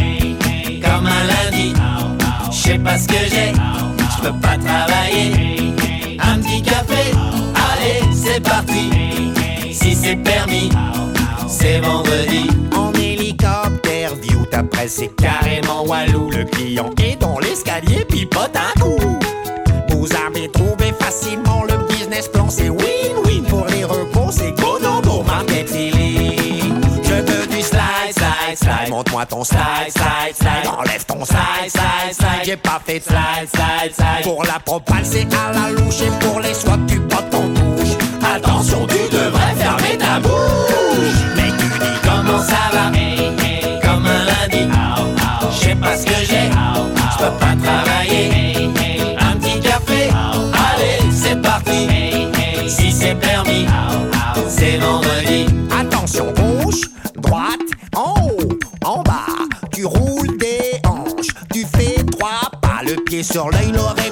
Comme 0.83 1.07
un 1.07 1.25
lundi. 1.27 1.73
Je 2.51 2.57
sais 2.57 2.79
pas 2.79 2.99
ce 2.99 3.09
que 3.09 3.15
j'ai, 3.31 3.53
je 3.53 4.23
peux 4.23 4.39
pas 4.41 4.57
travailler. 4.59 5.75
Un 6.21 6.41
café, 6.61 7.13
allez, 7.55 8.15
c'est 8.15 8.41
parti. 8.41 8.91
Si 9.73 9.95
c'est 9.95 10.17
permis, 10.17 10.71
c'est 11.49 11.81
vendredi. 11.81 12.49
C'est 14.95 15.15
carrément 15.17 15.85
walou. 15.85 16.31
Le 16.31 16.45
client 16.45 16.91
est 17.03 17.21
dans 17.21 17.39
l'escalier, 17.41 18.05
pipote 18.05 18.55
un 18.55 18.81
coup. 18.81 19.19
Vous 19.89 20.09
avez 20.27 20.49
trouvé 20.53 20.93
facilement 20.99 21.65
le 21.65 21.77
business 21.89 22.29
plan, 22.29 22.49
c'est 22.49 22.69
win-win. 22.69 23.43
Pour 23.49 23.67
les 23.67 23.85
repos, 23.85 24.31
c'est 24.31 24.53
go 24.53 24.79
no 24.81 25.01
go, 25.01 25.23
market 25.25 25.69
feeling. 25.69 26.81
Je 27.03 27.15
veux 27.15 27.47
du 27.47 27.61
slide, 27.61 28.13
slide, 28.13 28.57
slide. 28.57 28.91
Montre-moi 28.91 29.27
ton 29.27 29.43
slide, 29.43 29.91
slide, 29.91 30.37
slide. 30.37 30.69
Enlève 30.79 31.05
ton 31.05 31.25
slide, 31.25 31.71
slide, 31.71 32.13
slide. 32.13 32.45
J'ai 32.45 32.57
pas 32.57 32.81
fait 32.85 33.01
de 33.01 33.05
slide, 33.05 33.49
slide, 33.53 33.95
slide. 33.95 34.23
Pour 34.23 34.45
la 34.45 34.61
propale, 34.61 35.05
c'est 35.05 35.27
à 35.35 35.53
la 35.53 35.71
louche. 35.71 36.03
Et 36.03 36.25
pour 36.25 36.39
les 36.39 36.55
soies, 36.55 36.79
tu 36.87 37.01
bottes 37.01 37.31
ton 37.31 37.49
touche. 37.53 37.97
Attention, 38.23 38.87
tu 38.87 39.13
devrais 39.13 39.55
fermer 39.57 39.99
ta 39.99 40.21
bouche. 40.21 40.54
Sur 63.35 63.51
l'œil, 63.51 63.73
l'oreille 63.73 64.04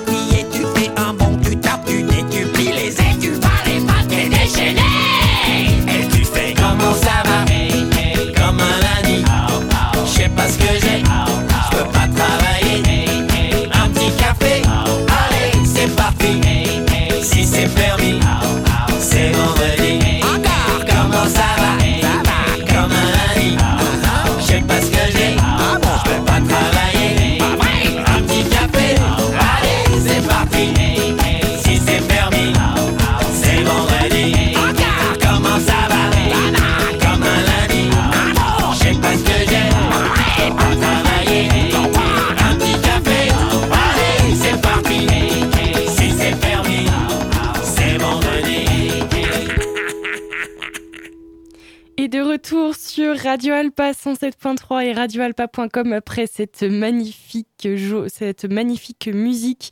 Radio 53.23 53.55
Alpa 53.55 53.93
107.3 53.93 54.85
et 54.85 54.93
radioalpa.com 54.93 55.93
après 55.93 56.27
cette 56.27 56.65
magnifique, 56.65 57.69
cette 58.09 58.47
magnifique 58.47 59.07
musique 59.07 59.71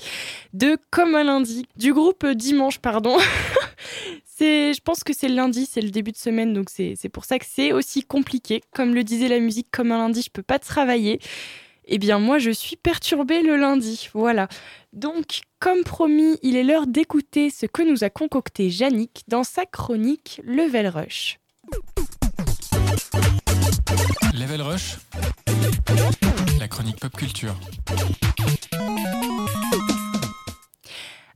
de 0.52 0.78
Comme 0.90 1.16
un 1.16 1.24
lundi 1.24 1.66
du 1.76 1.92
groupe 1.92 2.24
Dimanche, 2.26 2.78
pardon. 2.78 3.16
Je 4.40 4.80
pense 4.80 5.02
que 5.02 5.12
c'est 5.12 5.28
le 5.28 5.34
lundi, 5.34 5.66
c'est 5.66 5.80
le 5.80 5.90
début 5.90 6.12
de 6.12 6.16
semaine, 6.16 6.54
donc 6.54 6.70
c'est 6.70 6.94
c'est 6.96 7.08
pour 7.08 7.24
ça 7.24 7.40
que 7.40 7.44
c'est 7.46 7.72
aussi 7.72 8.04
compliqué. 8.04 8.62
Comme 8.72 8.94
le 8.94 9.02
disait 9.02 9.28
la 9.28 9.40
musique, 9.40 9.68
comme 9.72 9.90
un 9.90 9.98
lundi, 9.98 10.22
je 10.22 10.30
peux 10.30 10.42
pas 10.42 10.60
travailler. 10.60 11.18
Eh 11.86 11.98
bien, 11.98 12.20
moi, 12.20 12.38
je 12.38 12.52
suis 12.52 12.76
perturbée 12.76 13.42
le 13.42 13.56
lundi. 13.56 14.08
Voilà. 14.14 14.48
Donc, 14.92 15.40
comme 15.58 15.82
promis, 15.82 16.38
il 16.42 16.56
est 16.56 16.62
l'heure 16.62 16.86
d'écouter 16.86 17.50
ce 17.50 17.66
que 17.66 17.82
nous 17.82 18.04
a 18.04 18.10
concocté 18.10 18.68
Yannick 18.68 19.24
dans 19.26 19.42
sa 19.42 19.66
chronique 19.66 20.40
Level 20.44 20.86
Rush. 20.86 21.40
Level 24.34 24.62
Rush, 24.62 24.96
la 26.58 26.68
chronique 26.68 26.98
pop 27.00 27.14
culture. 27.16 27.54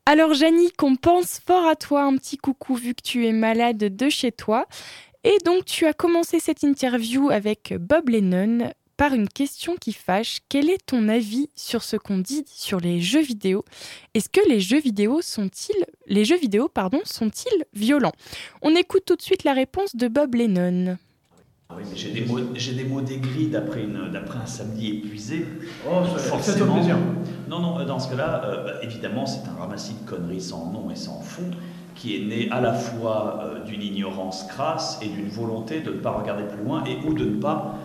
Alors, 0.07 0.35
Yannick, 0.35 0.83
on 0.83 0.97
pense 0.97 1.41
fort 1.47 1.67
à 1.67 1.77
toi. 1.77 2.05
Un 2.05 2.17
petit 2.17 2.37
coucou 2.37 2.75
vu 2.75 2.95
que 2.95 3.03
tu 3.03 3.27
es 3.27 3.33
malade 3.33 3.79
de 3.79 4.09
chez 4.09 4.33
toi. 4.33 4.67
Et 5.25 5.37
donc, 5.45 5.65
tu 5.65 5.87
as 5.87 5.93
commencé 5.93 6.39
cette 6.41 6.63
interview 6.63 7.31
avec 7.31 7.75
Bob 7.79 8.09
Lennon 8.11 8.71
par 8.97 9.15
une 9.15 9.29
question 9.29 9.77
qui 9.77 9.93
fâche. 9.93 10.39
Quel 10.49 10.71
est 10.71 10.87
ton 10.87 11.09
avis 11.09 11.49
sur 11.57 11.83
ce 11.83 11.97
qu'on 11.97 12.19
dit 12.19 12.45
sur 12.47 12.81
les 12.81 13.01
jeux 13.01 13.23
vidéo? 13.23 13.65
Est-ce 14.15 14.29
que 14.29 14.47
les 14.49 14.61
jeux 14.61 14.81
vidéo 14.81 15.21
sont-ils 15.23 15.85
les 16.07 16.25
jeux 16.25 16.39
vidéo 16.39 16.69
pardon 16.69 17.01
sont-ils 17.05 17.65
violents? 17.73 18.13
On 18.63 18.77
écoute 18.77 19.05
tout 19.07 19.17
de 19.17 19.23
suite 19.23 19.45
la 19.45 19.55
réponse 19.55 19.97
de 19.97 20.09
Bob 20.09 20.35
Lennon. 20.35 20.99
Ah 21.71 21.75
Oui, 21.79 21.85
mais 21.91 21.97
j'ai 21.97 22.11
des 22.11 22.25
mots, 22.27 22.39
j'ai 22.55 22.73
des 22.75 22.85
mots 22.85 23.01
d'aigris 23.01 23.47
d'après, 23.47 23.85
une- 23.85 24.11
d'après 24.13 24.39
un 24.39 24.47
samedi 24.47 24.89
épuisé. 24.99 25.47
Oh, 25.89 26.03
ça- 26.19 26.37
fais-toi 26.39 26.67
plaisir. 26.75 26.99
Non, 27.49 27.61
non, 27.61 27.79
euh, 27.81 27.85
dans 27.87 27.99
ce 27.99 28.11
cas-là, 28.11 28.43
euh, 28.45 28.65
bah, 28.65 28.71
évidemment, 28.83 29.25
c'est 29.27 29.49
un 29.49 29.59
ramassis 29.59 29.95
de 30.03 30.09
conneries 30.09 30.41
sans 30.43 30.71
nom 30.71 30.91
et 30.91 30.97
sans 30.97 31.21
fond 31.21 31.51
qui 31.95 32.17
est 32.17 32.25
né 32.27 32.51
à 32.51 32.61
la 32.61 32.75
fois 32.75 33.41
euh, 33.45 33.65
d'une 33.65 33.81
ignorance 33.83 34.45
crasse 34.49 34.99
et 35.01 35.07
d'une 35.09 35.29
volonté 35.29 35.81
de 35.81 35.91
ne 35.91 35.99
pas 35.99 36.11
regarder 36.11 36.43
plus 36.45 36.63
loin 36.63 36.85
et 36.85 36.99
ou 37.07 37.15
de 37.15 37.25
ne 37.25 37.37
pas, 37.41 37.77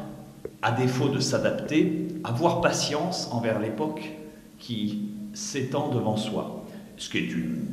à 0.62 0.71
défaut 0.71 1.09
de 1.09 1.19
s'adapter, 1.19 2.07
avoir 2.24 2.59
patience 2.59 3.29
envers 3.31 3.59
l'époque 3.59 4.12
qui 4.57 5.03
s'étend 5.33 5.89
devant 5.89 6.17
soi. 6.17 6.65
Ce 6.98 7.09
qui 7.09 7.19
est 7.19 7.31
une 7.31 7.65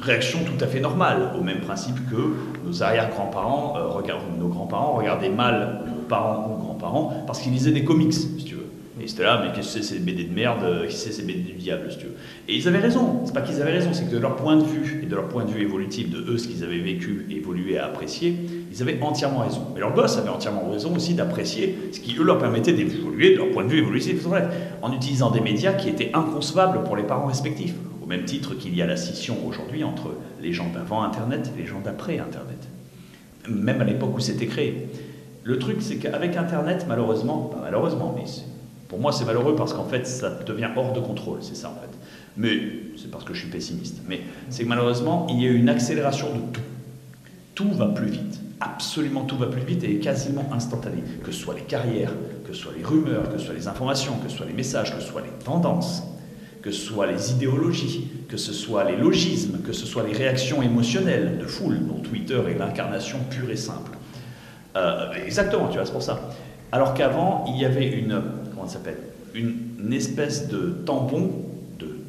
réaction 0.00 0.40
tout 0.44 0.62
à 0.62 0.66
fait 0.66 0.80
normale, 0.80 1.32
au 1.38 1.42
même 1.42 1.60
principe 1.60 1.96
que 2.10 2.66
nos 2.66 2.82
arrière-grands-parents, 2.82 3.74
euh, 3.76 4.38
nos 4.38 4.48
grands-parents 4.48 4.96
regardaient 4.96 5.28
mal 5.28 5.80
nos 5.86 6.02
parents 6.02 6.50
ou 6.50 6.62
grands-parents 6.62 7.24
parce 7.26 7.40
qu'ils 7.40 7.52
lisaient 7.52 7.72
des 7.72 7.84
comics, 7.84 8.12
si 8.12 8.44
tu 8.44 8.54
veux. 8.54 8.66
Et 9.02 9.08
c'était 9.08 9.22
là, 9.22 9.42
mais 9.42 9.52
qu'est-ce 9.52 9.78
que 9.78 9.82
c'est 9.82 9.94
ces 9.94 9.98
BD 9.98 10.24
de 10.24 10.34
merde, 10.34 10.62
euh, 10.62 10.86
que 10.86 10.92
c'est 10.92 11.12
ces 11.12 11.22
BD 11.22 11.40
du 11.40 11.52
diable, 11.52 11.90
si 11.90 11.98
tu 11.98 12.06
veux. 12.06 12.16
Et 12.48 12.56
ils 12.56 12.68
avaient 12.68 12.80
raison, 12.80 13.22
c'est 13.24 13.32
pas 13.32 13.40
qu'ils 13.40 13.60
avaient 13.62 13.72
raison, 13.72 13.90
c'est 13.92 14.04
que 14.04 14.10
de 14.10 14.18
leur 14.18 14.36
point 14.36 14.56
de 14.56 14.64
vue, 14.64 15.00
et 15.02 15.06
de 15.06 15.14
leur 15.14 15.28
point 15.28 15.44
de 15.44 15.50
vue 15.50 15.62
évolutif, 15.62 16.10
de 16.10 16.18
eux, 16.18 16.36
ce 16.36 16.48
qu'ils 16.48 16.64
avaient 16.64 16.80
vécu, 16.80 17.26
évolué, 17.30 17.78
à 17.78 17.86
apprécier, 17.86 18.36
ils 18.70 18.82
avaient 18.82 18.98
entièrement 19.00 19.40
raison. 19.40 19.62
Mais 19.74 19.80
leurs 19.80 19.94
gosses 19.94 20.18
avaient 20.18 20.28
entièrement 20.28 20.68
raison 20.70 20.94
aussi 20.94 21.14
d'apprécier 21.14 21.78
ce 21.92 22.00
qui, 22.00 22.16
eux, 22.18 22.24
leur 22.24 22.38
permettait 22.38 22.74
d'évoluer 22.74 23.32
de 23.32 23.38
leur 23.38 23.50
point 23.52 23.64
de 23.64 23.70
vue 23.70 23.78
évolutif, 23.78 24.26
en 24.82 24.92
utilisant 24.92 25.30
des 25.30 25.40
médias 25.40 25.72
qui 25.72 25.88
étaient 25.88 26.10
inconcevables 26.12 26.84
pour 26.84 26.96
les 26.96 27.04
parents 27.04 27.26
respectifs. 27.26 27.74
Même 28.10 28.24
titre 28.24 28.54
qu'il 28.54 28.74
y 28.74 28.82
a 28.82 28.86
la 28.86 28.96
scission 28.96 29.36
aujourd'hui 29.46 29.84
entre 29.84 30.10
les 30.42 30.52
gens 30.52 30.68
d'avant 30.74 31.04
Internet 31.04 31.52
et 31.54 31.60
les 31.60 31.66
gens 31.66 31.80
d'après 31.80 32.18
Internet. 32.18 32.58
Même 33.48 33.80
à 33.80 33.84
l'époque 33.84 34.16
où 34.16 34.18
c'était 34.18 34.48
créé. 34.48 34.88
Le 35.44 35.60
truc, 35.60 35.76
c'est 35.78 35.94
qu'avec 35.98 36.36
Internet, 36.36 36.86
malheureusement, 36.88 37.44
pas 37.44 37.60
malheureusement, 37.62 38.12
mais 38.16 38.24
pour 38.88 38.98
moi 38.98 39.12
c'est 39.12 39.24
malheureux 39.24 39.54
parce 39.54 39.72
qu'en 39.72 39.84
fait 39.84 40.08
ça 40.08 40.28
devient 40.44 40.70
hors 40.74 40.92
de 40.92 40.98
contrôle, 40.98 41.38
c'est 41.40 41.54
ça 41.54 41.68
en 41.68 41.80
fait. 41.80 41.96
Mais 42.36 42.60
c'est 43.00 43.12
parce 43.12 43.22
que 43.22 43.32
je 43.32 43.42
suis 43.42 43.48
pessimiste. 43.48 44.00
Mais 44.08 44.22
c'est 44.48 44.64
que 44.64 44.68
malheureusement, 44.68 45.28
il 45.30 45.40
y 45.40 45.46
a 45.46 45.50
eu 45.50 45.56
une 45.56 45.68
accélération 45.68 46.34
de 46.34 46.40
tout. 46.52 46.62
Tout 47.54 47.70
va 47.70 47.86
plus 47.86 48.08
vite. 48.08 48.40
Absolument 48.58 49.22
tout 49.22 49.36
va 49.36 49.46
plus 49.46 49.62
vite 49.62 49.84
et 49.84 49.94
est 49.94 49.98
quasiment 50.00 50.48
instantané. 50.52 51.04
Que 51.22 51.30
ce 51.30 51.38
soit 51.38 51.54
les 51.54 51.62
carrières, 51.62 52.12
que 52.44 52.52
ce 52.52 52.60
soit 52.60 52.72
les 52.76 52.82
rumeurs, 52.82 53.32
que 53.32 53.38
ce 53.38 53.46
soit 53.46 53.54
les 53.54 53.68
informations, 53.68 54.16
que 54.16 54.28
ce 54.28 54.36
soit 54.36 54.46
les 54.46 54.52
messages, 54.52 54.92
que 54.96 55.00
ce 55.00 55.06
soit 55.06 55.22
les 55.22 55.44
tendances, 55.44 56.02
que 56.62 56.70
ce 56.70 56.80
soit 56.80 57.06
les 57.06 57.32
idéologies, 57.32 58.08
que 58.28 58.36
ce 58.36 58.52
soit 58.52 58.84
les 58.84 58.96
logismes, 58.96 59.60
que 59.62 59.72
ce 59.72 59.86
soit 59.86 60.02
les 60.06 60.12
réactions 60.12 60.62
émotionnelles 60.62 61.38
de 61.38 61.46
foule, 61.46 61.80
dont 61.86 62.00
Twitter 62.00 62.40
est 62.48 62.58
l'incarnation 62.58 63.18
pure 63.30 63.50
et 63.50 63.56
simple. 63.56 63.92
Euh, 64.76 65.12
exactement, 65.24 65.68
tu 65.68 65.76
vois, 65.76 65.86
c'est 65.86 65.92
pour 65.92 66.02
ça. 66.02 66.30
Alors 66.72 66.94
qu'avant, 66.94 67.44
il 67.48 67.60
y 67.60 67.64
avait 67.64 67.88
une, 67.88 68.22
comment 68.50 68.68
s'appelle, 68.68 68.98
une 69.34 69.92
espèce 69.92 70.48
de 70.48 70.76
tampon 70.84 71.49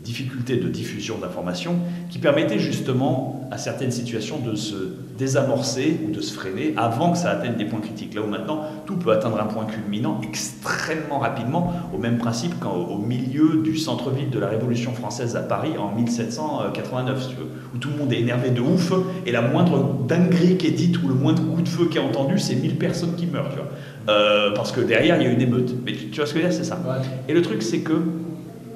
de 0.02 0.06
difficulté 0.06 0.58
de 0.58 0.68
diffusion 0.68 1.18
d'informations 1.18 1.76
qui 2.10 2.20
permettait 2.20 2.60
justement 2.60 3.48
à 3.52 3.58
certaines 3.58 3.92
situations 3.92 4.40
de 4.40 4.56
se 4.56 4.76
désamorcer 5.18 6.00
ou 6.06 6.12
de 6.12 6.22
se 6.22 6.34
freiner 6.34 6.74
avant 6.78 7.12
que 7.12 7.18
ça 7.18 7.30
atteigne 7.30 7.56
des 7.56 7.66
points 7.66 7.80
critiques. 7.80 8.16
Là 8.16 8.22
où 8.22 8.28
maintenant, 8.28 8.62
tout 8.86 8.96
peut 8.96 9.12
atteindre 9.12 9.40
un 9.40 9.46
point 9.46 9.66
culminant 9.66 10.20
extrêmement 10.24 11.20
rapidement, 11.20 11.74
au 11.94 11.98
même 12.00 12.18
principe 12.18 12.60
qu'au 12.60 12.70
au 12.70 12.98
milieu 12.98 13.62
du 13.64 13.78
centre-ville 13.78 14.30
de 14.30 14.40
la 14.40 14.48
Révolution 14.48 14.94
française 14.94 15.36
à 15.36 15.42
Paris 15.42 15.74
en 15.78 15.94
1789, 15.96 17.22
si 17.22 17.30
tu 17.30 17.36
veux, 17.36 17.48
où 17.76 17.78
tout 17.78 17.90
le 17.90 17.98
monde 17.98 18.12
est 18.14 18.20
énervé 18.20 18.50
de 18.50 18.62
ouf, 18.62 18.94
et 19.26 19.32
la 19.32 19.42
moindre 19.42 19.96
dinguerie 20.08 20.58
qui 20.58 20.68
est 20.68 20.72
dite 20.72 21.02
ou 21.04 21.08
le 21.08 21.14
moindre 21.14 21.44
coup 21.44 21.62
de 21.62 21.70
feu 21.70 21.86
qui 21.86 21.98
est 21.98 22.02
entendu, 22.02 22.40
c'est 22.40 22.56
1000 22.56 22.78
personnes 22.78 23.16
qui 23.16 23.28
meurent, 23.28 23.50
tu 23.50 23.58
vois. 23.58 23.68
Euh, 24.10 24.52
parce 24.56 24.72
que 24.72 24.82
derrière, 24.82 25.18
il 25.18 25.24
y 25.24 25.28
a 25.28 25.32
une 25.32 25.42
émeute. 25.42 25.76
Mais 25.86 25.94
tu, 25.94 26.10
tu 26.10 26.16
vois 26.18 26.26
ce 26.26 26.34
que 26.34 26.40
je 26.40 26.46
veux 26.46 26.50
dire, 26.50 26.58
c'est 26.58 26.68
ça. 26.68 26.80
Et 27.28 27.34
le 27.34 27.42
truc, 27.44 27.62
c'est 27.62 27.82
que 27.82 28.02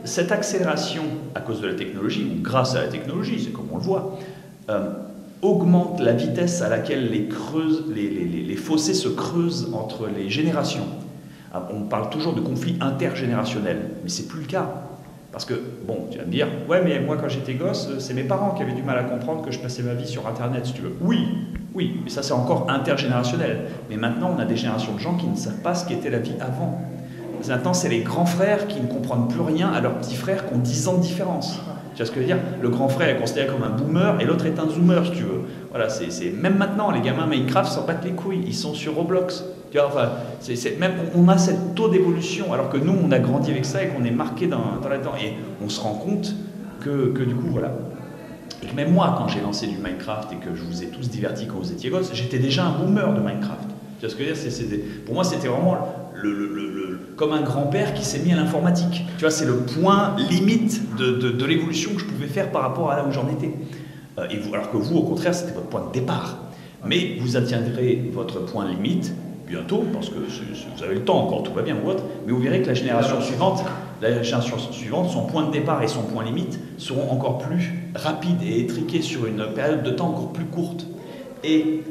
cette 0.03 0.31
accélération 0.31 1.03
à 1.35 1.41
cause 1.41 1.61
de 1.61 1.67
la 1.67 1.75
technologie, 1.75 2.25
ou 2.31 2.41
grâce 2.41 2.75
à 2.75 2.81
la 2.81 2.87
technologie, 2.87 3.41
c'est 3.43 3.51
comme 3.51 3.67
on 3.71 3.77
le 3.77 3.83
voit, 3.83 4.17
euh, 4.69 4.89
augmente 5.41 5.99
la 5.99 6.13
vitesse 6.13 6.61
à 6.61 6.69
laquelle 6.69 7.11
les, 7.11 7.25
creuses, 7.27 7.83
les, 7.93 8.09
les- 8.09 8.43
les- 8.43 8.55
fossés 8.55 8.93
se 8.93 9.09
creusent 9.09 9.69
entre 9.73 10.07
les 10.07 10.29
générations. 10.29 10.85
Ah, 11.53 11.67
On 11.73 11.81
parle 11.81 12.09
toujours 12.09 12.33
de 12.33 12.41
conflits 12.41 12.77
intergénérationnels, 12.81 13.81
mais 14.03 14.09
c'est 14.09 14.27
plus 14.27 14.39
le 14.41 14.47
cas. 14.47 14.67
Parce 15.33 15.43
que, 15.43 15.53
bon, 15.85 16.07
tu 16.09 16.17
vas 16.17 16.23
me 16.25 16.31
dire, 16.31 16.47
ouais, 16.69 16.81
mais 16.83 16.99
moi 17.01 17.17
quand 17.17 17.27
j'étais 17.27 17.55
gosse, 17.55 17.89
c'est 17.99 18.13
mes 18.13 18.23
parents 18.23 18.51
qui 18.51 18.63
avaient 18.63 18.71
du 18.73 18.81
mal 18.83 18.97
à 18.97 19.03
comprendre 19.03 19.43
que 19.43 19.51
je 19.51 19.59
passais 19.59 19.83
ma 19.83 19.93
vie 19.93 20.07
sur 20.07 20.25
Internet, 20.27 20.65
si 20.65 20.71
tu 20.73 20.81
veux. 20.81 20.93
Oui, 21.01 21.27
oui, 21.73 21.99
mais 22.05 22.09
ça 22.09 22.23
c'est 22.23 22.31
encore 22.33 22.67
intergénérationnel. 22.71 23.65
Mais 23.89 23.97
maintenant, 23.97 24.33
on 24.35 24.39
a 24.39 24.45
des 24.45 24.55
générations 24.55 24.93
de 24.93 24.99
gens 24.99 25.15
qui 25.17 25.27
ne 25.27 25.35
savent 25.35 25.59
pas 25.61 25.75
ce 25.75 25.85
qu'était 25.85 26.09
la 26.09 26.19
vie 26.19 26.35
avant. 26.39 26.79
Maintenant, 27.47 27.73
c'est 27.73 27.89
les 27.89 28.01
grands 28.01 28.25
frères 28.25 28.67
qui 28.67 28.79
ne 28.79 28.87
comprennent 28.87 29.27
plus 29.27 29.41
rien 29.41 29.69
à 29.69 29.81
leurs 29.81 29.97
petits 29.97 30.15
frères 30.15 30.47
qui 30.47 30.53
ont 30.53 30.59
10 30.59 30.87
ans 30.87 30.97
de 30.97 31.01
différence. 31.01 31.59
Tu 31.95 31.97
vois 31.97 32.05
ce 32.05 32.11
que 32.11 32.15
je 32.15 32.21
veux 32.21 32.25
dire? 32.25 32.39
Le 32.61 32.69
grand 32.69 32.89
frère 32.89 33.09
est 33.09 33.17
considéré 33.17 33.47
comme 33.47 33.63
un 33.63 33.69
boomer 33.69 34.19
et 34.19 34.25
l'autre 34.25 34.45
est 34.45 34.59
un 34.59 34.67
zoomer, 34.67 35.05
si 35.05 35.11
tu 35.11 35.23
veux. 35.23 35.41
Voilà, 35.69 35.87
c'est 35.89 36.31
même 36.31 36.57
maintenant, 36.57 36.91
les 36.91 37.01
gamins 37.01 37.25
Minecraft 37.25 37.71
s'en 37.71 37.85
battent 37.85 38.03
les 38.03 38.11
couilles. 38.11 38.43
Ils 38.45 38.53
sont 38.53 38.73
sur 38.73 38.95
Roblox. 38.95 39.45
Tu 39.71 39.77
vois, 39.77 39.87
enfin, 39.87 40.09
même 40.79 40.93
on 41.15 41.27
a 41.29 41.37
cette 41.37 41.73
taux 41.75 41.87
d'évolution, 41.89 42.51
alors 42.53 42.69
que 42.69 42.77
nous, 42.77 42.93
on 43.01 43.11
a 43.11 43.19
grandi 43.19 43.51
avec 43.51 43.65
ça 43.65 43.83
et 43.83 43.87
qu'on 43.87 44.03
est 44.03 44.11
marqué 44.11 44.47
dans, 44.47 44.77
dans 44.81 44.89
là-dedans. 44.89 45.13
Et 45.21 45.33
on 45.63 45.69
se 45.69 45.79
rend 45.79 45.93
compte 45.93 46.33
que, 46.81 47.13
que 47.13 47.23
du 47.23 47.35
coup, 47.35 47.47
voilà. 47.49 47.71
Et 48.61 48.67
que 48.67 48.75
même 48.75 48.91
moi, 48.91 49.15
quand 49.17 49.27
j'ai 49.27 49.41
lancé 49.41 49.67
du 49.67 49.77
Minecraft 49.77 50.33
et 50.33 50.37
que 50.37 50.53
je 50.53 50.63
vous 50.63 50.83
ai 50.83 50.87
tous 50.87 51.09
divertis 51.09 51.47
quand 51.47 51.59
vous 51.59 51.71
étiez 51.71 51.89
gosses, 51.89 52.11
j'étais 52.13 52.39
déjà 52.39 52.65
un 52.65 52.71
boomer 52.71 53.13
de 53.13 53.19
Minecraft. 53.19 53.74
Tu 53.99 54.01
vois 54.01 54.09
ce 54.09 54.15
que 54.15 54.23
je 54.23 54.29
veux 54.29 54.33
dire 54.33 54.41
C'est- 54.41 54.49
c'était- 54.51 54.77
Pour 55.05 55.13
moi, 55.15 55.23
c'était 55.23 55.47
vraiment 55.47 55.77
le, 56.13 56.31
le- 56.31 56.47
le- 56.47 56.69
le- 56.69 56.99
comme 57.15 57.31
un 57.33 57.41
grand-père 57.41 57.93
qui 57.93 58.03
s'est 58.03 58.19
mis 58.19 58.31
à 58.33 58.35
l'informatique. 58.35 59.05
Tu 59.17 59.21
vois, 59.21 59.31
c'est 59.31 59.45
le 59.45 59.55
point 59.57 60.15
limite 60.29 60.95
de, 60.97 61.11
de- 61.11 61.31
de 61.31 61.45
l'évolution 61.45 61.91
que 61.93 61.99
je 62.01 62.05
pouvais 62.05 62.27
faire 62.27 62.51
par 62.51 62.61
rapport 62.63 62.91
à 62.91 62.97
là 62.97 63.05
où 63.07 63.11
j'en 63.11 63.27
étais. 63.29 63.51
Euh, 64.17 64.27
et 64.29 64.37
vous, 64.37 64.53
alors 64.53 64.71
que 64.71 64.77
vous, 64.77 64.97
au 64.97 65.03
contraire, 65.03 65.33
c'était 65.35 65.53
votre 65.53 65.67
point 65.67 65.85
de 65.87 65.91
départ. 65.91 66.37
Mais 66.85 67.17
vous 67.19 67.35
atteindrez 67.37 68.09
votre 68.13 68.39
point 68.45 68.67
limite 68.69 69.13
bientôt, 69.47 69.83
parce 69.93 70.09
que 70.09 70.15
vous 70.15 70.83
avez 70.83 70.95
le 70.95 71.01
temps 71.03 71.19
encore, 71.23 71.43
tout 71.43 71.53
va 71.53 71.61
bien 71.61 71.75
ou 71.83 71.89
autre, 71.89 72.03
mais 72.25 72.31
vous 72.33 72.39
verrez 72.39 72.61
que 72.61 72.67
la 72.67 72.73
génération 72.73 73.21
suivante, 73.21 73.63
la 74.01 74.21
génération 74.23 74.57
suivante, 74.57 75.09
son 75.09 75.25
point 75.25 75.45
de 75.47 75.51
départ 75.51 75.81
et 75.83 75.87
son 75.87 76.01
point 76.01 76.23
limite 76.23 76.59
seront 76.77 77.09
encore 77.11 77.37
plus 77.39 77.71
rapides 77.95 78.41
et 78.43 78.59
étriqués 78.61 79.01
sur 79.01 79.25
une 79.25 79.45
période 79.55 79.83
de 79.83 79.91
temps 79.91 80.09
encore 80.09 80.31
plus 80.33 80.45
courte. 80.45 80.85
Et 81.43 81.81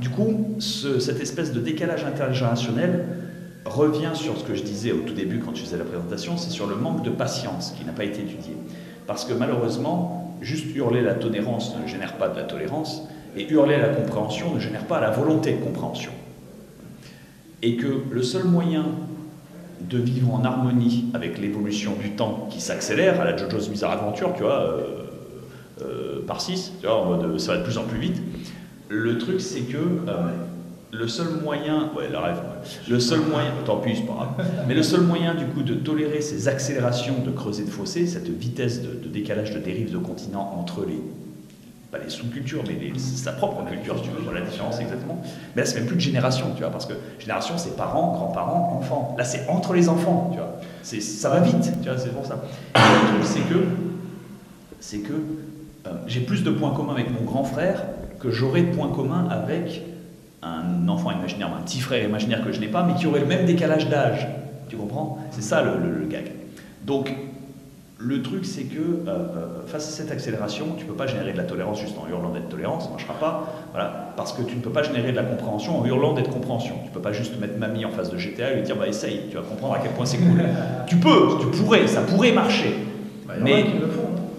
du 0.00 0.08
coup, 0.10 0.54
ce- 0.58 0.98
cette 0.98 1.20
espèce 1.20 1.52
de 1.52 1.60
décalage 1.60 2.04
intergénérationnel 2.04 3.04
revient 3.64 4.10
sur 4.14 4.36
ce 4.38 4.44
que 4.44 4.54
je 4.54 4.62
disais 4.62 4.92
au 4.92 4.98
tout 5.00 5.12
début 5.14 5.38
quand 5.38 5.54
je 5.54 5.62
faisais 5.62 5.76
la 5.78 5.84
présentation, 5.84 6.36
c'est 6.36 6.50
sur 6.50 6.66
le 6.66 6.74
manque 6.76 7.02
de 7.04 7.10
patience 7.10 7.74
qui 7.78 7.84
n'a 7.84 7.92
pas 7.92 8.04
été 8.04 8.20
étudié. 8.22 8.56
Parce 9.06 9.24
que 9.24 9.34
malheureusement, 9.34 10.36
juste 10.40 10.74
hurler 10.74 11.02
la 11.02 11.14
tolérance 11.14 11.74
ne 11.80 11.86
génère 11.86 12.14
pas 12.14 12.28
de 12.28 12.36
la 12.36 12.44
tolérance, 12.44 13.02
et 13.36 13.48
hurler 13.50 13.76
la 13.78 13.88
compréhension 13.90 14.54
ne 14.54 14.58
génère 14.60 14.86
pas 14.86 15.00
la 15.00 15.10
volonté 15.10 15.52
de 15.52 15.58
compréhension. 15.62 16.10
Et 17.62 17.76
que 17.76 17.86
le 18.10 18.22
seul 18.22 18.44
moyen 18.44 18.86
de 19.88 19.98
vivre 19.98 20.34
en 20.34 20.44
harmonie 20.44 21.06
avec 21.14 21.38
l'évolution 21.38 21.92
du 22.00 22.10
temps 22.10 22.48
qui 22.50 22.60
s'accélère, 22.60 23.20
à 23.20 23.24
la 23.24 23.36
JoJo's 23.36 23.68
Bizarre 23.68 23.92
Adventure, 23.92 24.32
tu 24.34 24.42
vois, 24.42 24.60
euh, 24.60 24.80
euh, 25.82 26.20
par 26.26 26.40
6, 26.40 26.72
tu 26.80 26.86
vois, 26.86 27.06
euh, 27.22 27.38
ça 27.38 27.52
va 27.52 27.58
de 27.58 27.64
plus 27.64 27.78
en 27.78 27.84
plus 27.84 27.98
vite, 27.98 28.20
le 28.90 29.16
truc 29.18 29.40
c'est 29.40 29.60
que 29.60 29.76
euh, 29.78 30.12
le 30.92 31.06
seul 31.06 31.28
moyen, 31.42 31.88
ouais, 31.96 32.08
la 32.10 32.20
rêve, 32.20 32.36
ouais. 32.38 32.68
le 32.92 32.98
seul 32.98 33.20
moyen, 33.20 33.52
tant 33.64 33.76
pis, 33.76 33.92
c'est 33.94 34.02
pas 34.06 34.12
grave, 34.36 34.46
mais 34.66 34.74
le 34.74 34.82
seul 34.82 35.02
moyen 35.02 35.34
du 35.36 35.44
coup 35.46 35.62
de 35.62 35.74
tolérer 35.74 36.20
ces 36.20 36.48
accélérations 36.48 37.14
de 37.24 37.30
creuset 37.30 37.62
de 37.64 37.70
fossé, 37.70 38.06
cette 38.08 38.28
vitesse 38.28 38.82
de, 38.82 38.88
de 38.94 39.08
décalage 39.08 39.52
de 39.54 39.60
dérive 39.60 39.92
de 39.92 39.98
continent 39.98 40.56
entre 40.58 40.84
les 40.84 41.00
pas 41.92 41.98
les 41.98 42.08
sous-cultures, 42.10 42.62
mais 42.68 42.74
les- 42.74 42.96
sa 43.00 43.32
propre 43.32 43.64
culture, 43.68 43.96
si 43.98 44.04
tu 44.04 44.10
veux, 44.10 44.32
la 44.32 44.42
différence 44.42 44.78
exactement. 44.80 45.20
Mais 45.56 45.62
là, 45.62 45.66
c'est 45.66 45.74
même 45.78 45.86
plus 45.88 45.96
de 45.96 46.00
génération, 46.00 46.46
tu 46.54 46.62
vois, 46.62 46.70
parce 46.70 46.86
que 46.86 46.92
génération, 47.18 47.54
c'est 47.58 47.76
parents, 47.76 48.12
grands-parents, 48.12 48.76
enfants. 48.80 49.16
Là, 49.18 49.24
c'est 49.24 49.48
entre 49.48 49.72
les 49.72 49.88
enfants, 49.88 50.28
tu 50.32 50.38
vois. 50.38 50.60
C'est, 50.84 51.00
ça 51.00 51.28
va 51.30 51.40
vite, 51.40 51.68
tu 51.82 51.88
vois, 51.88 51.98
c'est 51.98 52.12
pour 52.12 52.24
ça. 52.24 52.44
Et 52.76 52.78
le 52.78 53.18
truc, 53.18 53.24
c'est 53.24 53.40
que, 53.52 53.58
c'est 54.78 54.98
que 54.98 55.12
euh, 55.12 55.90
j'ai 56.06 56.20
plus 56.20 56.44
de 56.44 56.50
points 56.52 56.70
communs 56.72 56.92
avec 56.94 57.10
mon 57.10 57.24
grand 57.24 57.42
frère 57.42 57.82
que 58.20 58.30
j'aurais 58.30 58.62
de 58.62 58.74
points 58.74 58.88
communs 58.90 59.26
avec 59.30 59.82
un 60.42 60.88
enfant 60.88 61.10
imaginaire, 61.10 61.48
un 61.58 61.62
petit 61.62 61.80
frère 61.80 62.04
imaginaire 62.04 62.44
que 62.44 62.52
je 62.52 62.60
n'ai 62.60 62.68
pas, 62.68 62.82
mais 62.82 62.94
qui 62.94 63.06
aurait 63.06 63.20
le 63.20 63.26
même 63.26 63.44
décalage 63.46 63.88
d'âge. 63.88 64.26
Tu 64.68 64.76
comprends? 64.76 65.18
C'est 65.30 65.42
ça 65.42 65.62
le, 65.62 65.72
le- 65.84 65.98
le 65.98 66.06
gag. 66.06 66.30
Donc, 66.84 67.12
le 67.98 68.22
truc, 68.22 68.46
c'est 68.46 68.62
que 68.62 68.78
euh, 68.78 69.08
euh, 69.08 69.46
face 69.66 69.86
à 69.88 69.90
cette 69.90 70.10
accélération, 70.10 70.64
tu 70.78 70.84
ne 70.84 70.88
peux 70.90 70.96
pas 70.96 71.06
générer 71.06 71.32
de 71.32 71.36
la 71.36 71.42
tolérance 71.44 71.80
juste 71.80 71.96
en 71.98 72.08
hurlant 72.08 72.30
d'être 72.30 72.48
tolérance, 72.48 72.84
ça 72.84 72.88
ne 72.88 72.92
marchera 72.94 73.12
pas. 73.14 73.52
Voilà, 73.72 74.14
parce 74.16 74.32
que 74.32 74.40
tu 74.42 74.56
ne 74.56 74.60
peux 74.62 74.70
pas 74.70 74.82
générer 74.82 75.10
de 75.12 75.16
la 75.16 75.22
compréhension 75.24 75.78
en 75.78 75.84
hurlant 75.84 76.14
d'être 76.14 76.30
compréhension. 76.30 76.76
Tu 76.84 76.88
ne 76.88 76.94
peux 76.94 77.00
pas 77.02 77.12
juste 77.12 77.38
mettre 77.38 77.58
mamie 77.58 77.84
en 77.84 77.90
face 77.90 78.10
de 78.10 78.16
GTA 78.16 78.52
et 78.52 78.56
lui 78.56 78.62
dire 78.62 78.76
bah 78.76 78.88
essaye, 78.88 79.22
tu 79.30 79.36
vas 79.36 79.42
comprendre 79.42 79.74
à 79.74 79.80
quel 79.80 79.90
point 79.92 80.06
c'est 80.06 80.16
cool. 80.16 80.42
tu 80.86 80.96
peux, 80.96 81.38
tu 81.40 81.46
pourrais, 81.62 81.86
ça 81.86 82.00
pourrait 82.00 82.32
marcher. 82.32 82.74
Bah, 83.28 83.34
Mais. 83.42 83.64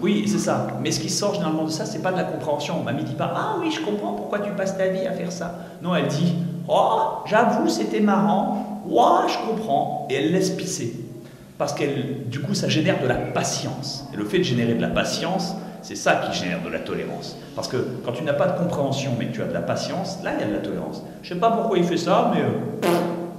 Oui, 0.02 0.24
c'est 0.26 0.38
ça. 0.38 0.66
Mais 0.82 0.90
ce 0.90 1.00
qui 1.00 1.08
sort 1.08 1.34
généralement 1.34 1.64
de 1.64 1.70
ça, 1.70 1.84
c'est 1.86 2.02
pas 2.02 2.10
de 2.12 2.16
la 2.16 2.24
compréhension. 2.24 2.82
Mamie 2.82 3.04
dit 3.04 3.14
pas 3.14 3.32
Ah 3.34 3.56
oui, 3.60 3.70
je 3.70 3.80
comprends 3.84 4.12
pourquoi 4.12 4.40
tu 4.40 4.50
passes 4.52 4.76
ta 4.76 4.88
vie 4.88 5.06
à 5.06 5.12
faire 5.12 5.30
ça. 5.32 5.54
Non, 5.82 5.94
elle 5.94 6.08
dit 6.08 6.34
Oh, 6.68 7.18
j'avoue, 7.26 7.68
c'était 7.68 8.00
marrant. 8.00 8.82
Ouais, 8.86 9.28
je 9.28 9.48
comprends. 9.50 10.06
Et 10.10 10.14
elle 10.14 10.32
laisse 10.32 10.50
pisser. 10.50 10.94
Parce 11.58 11.72
qu'elle, 11.72 12.28
du 12.28 12.40
coup, 12.40 12.54
ça 12.54 12.68
génère 12.68 13.00
de 13.02 13.06
la 13.06 13.14
patience. 13.14 14.04
Et 14.12 14.16
le 14.16 14.24
fait 14.24 14.38
de 14.38 14.42
générer 14.44 14.74
de 14.74 14.80
la 14.82 14.88
patience, 14.88 15.54
c'est 15.82 15.96
ça 15.96 16.14
qui 16.16 16.36
génère 16.38 16.62
de 16.64 16.68
la 16.68 16.80
tolérance. 16.80 17.36
Parce 17.54 17.68
que 17.68 17.76
quand 18.04 18.12
tu 18.12 18.24
n'as 18.24 18.32
pas 18.32 18.48
de 18.48 18.58
compréhension, 18.58 19.12
mais 19.18 19.26
que 19.26 19.32
tu 19.34 19.42
as 19.42 19.46
de 19.46 19.52
la 19.52 19.60
patience, 19.60 20.18
là, 20.24 20.32
il 20.36 20.40
y 20.40 20.44
a 20.44 20.48
de 20.48 20.52
la 20.54 20.58
tolérance. 20.60 21.02
Je 21.22 21.28
sais 21.34 21.40
pas 21.40 21.50
pourquoi 21.52 21.78
il 21.78 21.84
fait 21.84 21.96
ça, 21.96 22.32
mais 22.34 22.40
euh, 22.40 22.88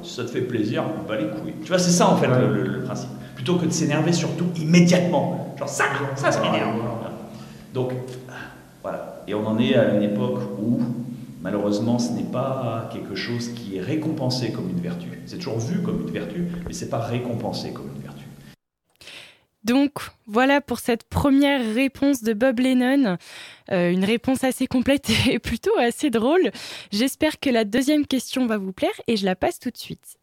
si 0.02 0.13
ça 0.15 0.23
te 0.23 0.30
fait 0.30 0.41
plaisir, 0.41 0.84
bah 1.08 1.15
les 1.17 1.28
couilles. 1.28 1.56
Tu 1.63 1.69
vois, 1.69 1.80
c'est 1.80 1.91
ça 1.91 2.08
en 2.10 2.15
fait 2.17 2.28
le, 2.28 2.54
le- 2.54 2.63
le 2.63 2.84
principe. 2.84 3.10
Plutôt 3.36 3.56
que 3.56 3.65
de 3.65 3.71
s'énerver 3.71 4.13
surtout 4.13 4.45
immédiatement. 4.58 5.52
Genre 5.63 5.69
ça, 5.69 5.86
ça, 6.15 6.32
ça 6.32 6.41
m'énerve. 6.41 6.76
Donc, 7.73 7.93
voilà. 8.82 9.23
Et 9.28 9.34
on 9.34 9.47
en 9.47 9.58
est 9.60 9.76
à 9.76 9.93
une 9.93 10.04
époque 10.04 10.41
où, 10.60 10.82
malheureusement, 11.41 11.99
ce 11.99 12.12
n'est 12.12 12.23
pas 12.23 12.89
quelque 12.91 13.15
chose 13.15 13.49
qui 13.54 13.78
est 13.78 13.82
récompensé 13.82 14.52
comme 14.52 14.69
une 14.69 14.82
vertu. 14.82 15.08
C'est 15.26 15.38
toujours 15.38 15.60
vu 15.60 15.82
comme 15.82 16.02
une 16.02 16.12
vertu, 16.12 16.47
mais 16.67 16.73
c'est 16.73 16.89
pas 16.89 16.99
récompensé 16.99 17.71
comme 17.71 17.89
une 17.95 18.02
vertu. 18.02 18.26
Donc 19.63 19.91
voilà 20.28 20.60
pour 20.60 20.80
cette 20.80 21.06
première 21.06 21.62
réponse 21.73 22.21
de 22.21 22.34
Bob 22.34 22.60
Lennon. 22.60 23.17
Euh, 23.71 23.91
une 23.91 24.04
réponse 24.04 24.43
assez 24.43 24.67
complète 24.67 25.10
et 25.30 25.39
plutôt 25.39 25.78
assez 25.80 26.10
drôle. 26.10 26.52
J'espère 26.91 27.39
que 27.39 27.49
la 27.49 27.63
deuxième 27.63 28.06
question 28.06 28.45
va 28.45 28.58
vous 28.58 28.73
plaire 28.73 28.99
et 29.08 29.15
je 29.15 29.23
la 29.23 29.38
passe 29.38 29.60
tout 29.60 29.69
de 29.69 29.78
suite. 29.78 30.17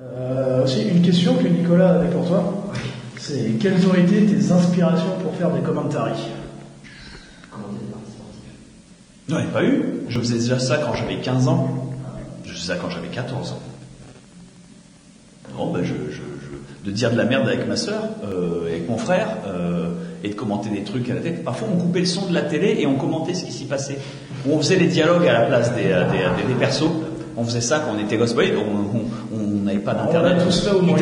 Euh, 0.00 0.64
aussi, 0.64 0.88
une 0.88 1.02
question 1.02 1.36
que 1.36 1.46
Nicolas 1.46 2.00
avait 2.00 2.10
pour 2.10 2.26
toi. 2.26 2.72
C'est 3.20 3.50
quelles 3.60 3.84
auraient 3.86 4.00
été 4.02 4.24
tes 4.24 4.50
inspirations 4.50 5.16
pour 5.22 5.34
faire 5.34 5.50
des 5.50 5.60
commentaries 5.60 6.28
Non, 9.28 9.36
il 9.38 9.42
n'y 9.44 9.48
a 9.50 9.52
pas 9.52 9.62
eu. 9.64 9.82
Je 10.08 10.18
faisais 10.18 10.38
déjà 10.38 10.58
ça 10.58 10.78
quand 10.78 10.94
j'avais 10.94 11.16
15 11.16 11.46
ans. 11.48 11.68
Je 12.44 12.52
faisais 12.52 12.66
ça 12.72 12.76
quand 12.80 12.90
j'avais 12.90 13.08
14 13.08 13.52
ans. 13.52 13.60
Bon, 15.56 15.72
ben, 15.72 15.82
je, 15.84 15.92
je- 16.10 16.12
je- 16.16 16.84
de 16.86 16.90
dire 16.90 17.10
de 17.12 17.16
la 17.16 17.24
merde 17.26 17.46
avec 17.46 17.68
ma 17.68 17.76
soeur, 17.76 18.02
avec 18.66 18.88
mon 18.88 18.96
frère, 18.96 19.28
euh, 19.46 19.90
et 20.24 20.30
de 20.30 20.34
commenter 20.34 20.70
des 20.70 20.82
trucs 20.82 21.08
à 21.10 21.14
la 21.14 21.20
tête. 21.20 21.44
Parfois, 21.44 21.68
on 21.72 21.76
coupait 21.76 22.00
le 22.00 22.06
son 22.06 22.26
de 22.26 22.34
la 22.34 22.42
télé 22.42 22.76
et 22.80 22.86
on 22.86 22.94
commentait 22.96 23.34
ce 23.34 23.44
qui 23.44 23.52
s'y 23.52 23.64
passait. 23.66 23.98
On 24.48 24.56
faisait 24.58 24.78
des 24.78 24.86
dialogues 24.88 25.26
à 25.28 25.32
la 25.32 25.42
place 25.42 25.74
des, 25.74 25.86
euh, 25.92 26.04
des, 26.10 26.42
des- 26.42 26.48
des 26.48 26.58
persos. 26.58 26.90
On 27.36 27.44
faisait 27.44 27.60
ça 27.60 27.80
quand 27.80 27.92
on 27.96 27.98
était 28.04 28.16
gosse. 28.16 28.34
Oui, 28.36 28.52
on 29.34 29.64
n'avait 29.64 29.78
pas 29.78 29.94
d'internet. 29.94 30.34
On 30.38 30.40
a 30.40 30.44
tous 30.44 30.64
fait 30.64 30.70
au 30.74 30.80
moins 30.82 30.96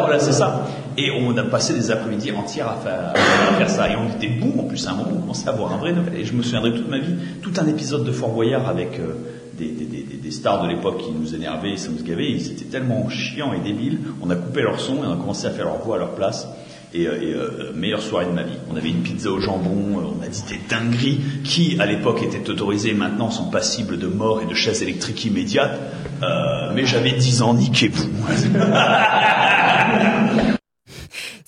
voilà, 0.00 0.18
c'est 0.18 0.32
ça. 0.32 0.66
Et 0.96 1.10
on 1.20 1.36
a 1.36 1.42
passé 1.44 1.74
des 1.74 1.90
après-midi 1.90 2.32
entières 2.32 2.68
à 2.68 2.76
faire, 2.76 3.12
à 3.14 3.54
faire 3.56 3.70
ça. 3.70 3.88
Et 3.90 3.96
on 3.96 4.08
était 4.16 4.28
bons, 4.28 4.60
en 4.60 4.64
plus, 4.64 4.86
à 4.86 4.90
un 4.90 4.94
moment, 4.94 5.10
on 5.16 5.20
commençait 5.20 5.48
à 5.48 5.52
avoir 5.52 5.72
un 5.72 5.76
vrai 5.78 5.92
Noël. 5.92 6.12
Et 6.16 6.24
je 6.24 6.32
me 6.34 6.42
souviendrai 6.42 6.72
toute 6.72 6.88
ma 6.88 6.98
vie, 6.98 7.14
tout 7.42 7.52
un 7.58 7.66
épisode 7.66 8.04
de 8.04 8.12
Fort 8.12 8.30
Boyard 8.30 8.68
avec 8.68 8.98
euh, 8.98 9.14
des, 9.58 9.66
des- 9.68 9.84
des- 9.84 10.02
des- 10.02 10.16
des 10.16 10.30
stars 10.30 10.62
de 10.64 10.68
l'époque 10.68 10.98
qui 10.98 11.12
nous 11.12 11.34
énervaient, 11.34 11.76
ça 11.76 11.90
nous 11.96 12.02
gavait. 12.04 12.30
Ils 12.30 12.50
étaient 12.52 12.64
tellement 12.64 13.08
chiants 13.08 13.52
et 13.52 13.60
débiles. 13.60 13.98
On 14.22 14.30
a 14.30 14.34
coupé 14.36 14.62
leur 14.62 14.80
son 14.80 14.94
et 14.96 15.06
on 15.06 15.12
a 15.12 15.16
commencé 15.16 15.46
à 15.46 15.50
faire 15.50 15.66
leur 15.66 15.78
voix 15.78 15.96
à 15.96 15.98
leur 16.00 16.10
place. 16.10 16.48
Et, 16.92 17.06
euh, 17.06 17.22
et, 17.22 17.34
euh, 17.34 17.72
meilleure 17.74 18.02
soirée 18.02 18.26
de 18.26 18.32
ma 18.32 18.42
vie. 18.42 18.56
On 18.70 18.76
avait 18.76 18.88
une 18.88 19.02
pizza 19.02 19.30
au 19.30 19.40
jambon, 19.40 19.98
euh, 19.98 20.02
on 20.18 20.22
a 20.22 20.28
dit 20.28 20.42
des 20.48 20.60
dingueries 20.68 21.20
qui, 21.44 21.76
à 21.78 21.86
l'époque, 21.86 22.22
étaient 22.22 22.50
autorisées, 22.50 22.94
maintenant 22.94 23.30
sont 23.30 23.50
passibles 23.50 23.98
de 23.98 24.08
mort 24.08 24.42
et 24.42 24.46
de 24.46 24.54
chaise 24.54 24.82
électrique 24.82 25.24
immédiate. 25.24 25.78
Euh, 26.22 26.72
mais 26.74 26.86
j'avais 26.86 27.12
10 27.12 27.42
ans, 27.42 27.54
niquez-vous. 27.54 28.10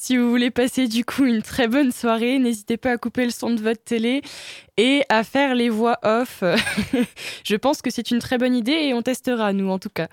Si 0.02 0.16
vous 0.16 0.28
voulez 0.28 0.50
passer 0.50 0.88
du 0.88 1.04
coup 1.04 1.24
une 1.24 1.42
très 1.42 1.68
bonne 1.68 1.92
soirée, 1.92 2.40
n'hésitez 2.40 2.76
pas 2.76 2.90
à 2.90 2.96
couper 2.96 3.24
le 3.24 3.30
son 3.30 3.50
de 3.50 3.60
votre 3.60 3.84
télé 3.84 4.22
et 4.76 5.04
à 5.08 5.22
faire 5.22 5.54
les 5.54 5.68
voix 5.68 6.00
off. 6.02 6.42
Je 7.44 7.54
pense 7.54 7.82
que 7.82 7.88
c'est 7.88 8.10
une 8.10 8.18
très 8.18 8.36
bonne 8.36 8.56
idée 8.56 8.72
et 8.72 8.94
on 8.94 9.02
testera, 9.02 9.52
nous 9.52 9.70
en 9.70 9.78
tout 9.78 9.90
cas. 9.94 10.08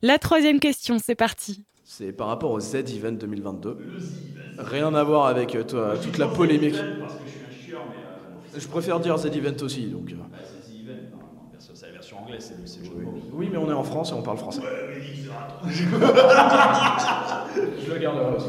La 0.00 0.18
troisième 0.18 0.60
question, 0.60 0.96
c'est 0.98 1.14
parti. 1.14 1.62
C'est 1.96 2.10
par 2.10 2.26
rapport 2.26 2.50
au 2.50 2.58
Z-Event 2.58 3.12
2022. 3.12 3.78
Rien 4.58 4.92
à 4.96 5.04
voir 5.04 5.26
avec 5.26 5.54
euh, 5.54 5.62
toi, 5.62 5.94
toute 6.02 6.18
la 6.18 6.26
polémique. 6.26 6.74
Parce 6.74 7.14
que 7.14 7.20
je 7.24 7.30
suis 7.30 7.38
un 7.38 7.52
chieur, 7.68 7.82
mais. 8.52 8.60
Je 8.60 8.66
préfère 8.66 8.98
dire 8.98 9.16
Z-Event 9.16 9.62
aussi. 9.62 9.86
Donc, 9.86 10.10
euh. 10.10 10.16
c'est 11.60 11.86
la 11.86 11.92
version 11.92 12.18
anglaise, 12.18 12.52
c'est 12.64 12.82
le 12.82 13.00
mots. 13.00 13.20
Oui, 13.34 13.48
mais 13.48 13.58
on 13.58 13.70
est 13.70 13.74
en 13.74 13.84
France 13.84 14.10
et 14.10 14.14
on 14.14 14.22
parle 14.22 14.38
français. 14.38 14.62
Je 15.70 15.84
le 17.92 17.98
garderai 18.00 18.36
aussi. 18.38 18.48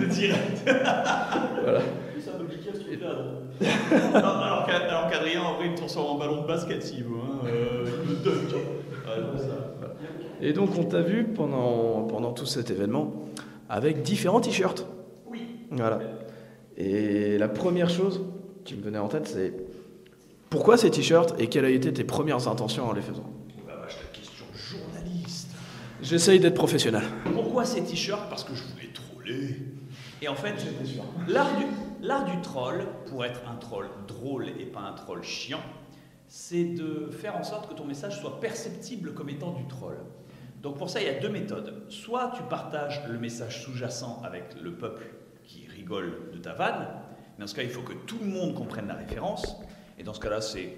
Le 0.00 0.06
direct. 0.06 0.68
Voilà. 1.62 1.82
Un 3.60 4.18
alors 4.18 4.66
alors 4.68 5.08
qu'Adrien, 5.08 5.42
en 5.42 5.54
vrai, 5.54 5.68
il 5.68 5.74
transforme 5.76 6.16
en 6.16 6.18
ballon 6.18 6.42
de 6.42 6.48
basket 6.48 6.82
s'il 6.82 7.04
veut. 7.04 7.10
Hein. 7.10 7.46
Euh, 7.46 7.84
il 8.02 8.10
le 8.10 8.16
dunk. 8.16 8.54
Ouais, 8.54 9.20
donc 9.22 9.38
ça. 9.38 9.79
Et 10.40 10.52
donc, 10.52 10.70
on 10.78 10.84
t'a 10.84 11.02
vu 11.02 11.24
pendant, 11.24 12.02
pendant 12.04 12.32
tout 12.32 12.46
cet 12.46 12.70
événement 12.70 13.12
avec 13.68 14.02
différents 14.02 14.40
t-shirts. 14.40 14.86
Oui. 15.26 15.40
Voilà. 15.70 16.00
Et 16.76 17.36
la 17.38 17.48
première 17.48 17.90
chose 17.90 18.22
qui 18.64 18.74
me 18.74 18.82
venait 18.82 18.98
en 18.98 19.08
tête, 19.08 19.28
c'est 19.28 19.52
pourquoi 20.48 20.76
ces 20.76 20.90
t-shirts 20.90 21.34
et 21.38 21.46
quelles 21.48 21.64
ont 21.64 21.68
été 21.68 21.92
tes 21.92 22.04
premières 22.04 22.48
intentions 22.48 22.88
en 22.88 22.92
les 22.92 23.02
faisant? 23.02 23.30
Question 24.12 24.46
journaliste. 24.54 25.50
J'essaye 26.02 26.40
d'être 26.40 26.54
professionnel. 26.54 27.02
Pourquoi 27.34 27.64
ces 27.64 27.82
t-shirts? 27.82 28.28
Parce 28.28 28.44
que 28.44 28.54
je 28.54 28.62
voulais 28.64 28.88
troller. 28.92 29.56
Et 30.22 30.28
en 30.28 30.34
fait, 30.34 30.54
l'art 31.28 31.50
du, 31.56 31.64
l'art 32.02 32.24
du 32.24 32.40
troll, 32.40 32.86
pour 33.08 33.24
être 33.24 33.40
un 33.50 33.56
troll 33.56 33.86
drôle 34.08 34.48
et 34.58 34.64
pas 34.66 34.80
un 34.80 34.92
troll 34.92 35.22
chiant, 35.22 35.60
c'est 36.30 36.64
de 36.64 37.10
faire 37.10 37.36
en 37.36 37.42
sorte 37.42 37.68
que 37.68 37.74
ton 37.74 37.84
message 37.84 38.20
soit 38.20 38.38
perceptible 38.38 39.14
comme 39.14 39.28
étant 39.28 39.50
du 39.50 39.66
troll. 39.66 39.98
Donc 40.62 40.78
pour 40.78 40.88
ça, 40.88 41.00
il 41.00 41.06
y 41.06 41.10
a 41.10 41.18
deux 41.18 41.28
méthodes. 41.28 41.82
Soit 41.88 42.32
tu 42.36 42.42
partages 42.44 43.02
le 43.08 43.18
message 43.18 43.64
sous-jacent 43.64 44.22
avec 44.22 44.54
le 44.62 44.76
peuple 44.76 45.06
qui 45.42 45.66
rigole 45.66 46.30
de 46.32 46.38
ta 46.38 46.54
vanne, 46.54 46.86
mais 47.36 47.42
dans 47.42 47.48
ce 47.48 47.54
cas, 47.56 47.64
il 47.64 47.68
faut 47.68 47.82
que 47.82 47.94
tout 48.06 48.18
le 48.22 48.28
monde 48.28 48.54
comprenne 48.54 48.86
la 48.86 48.94
référence, 48.94 49.56
et 49.98 50.04
dans 50.04 50.14
ce 50.14 50.20
cas-là, 50.20 50.40
c'est 50.40 50.76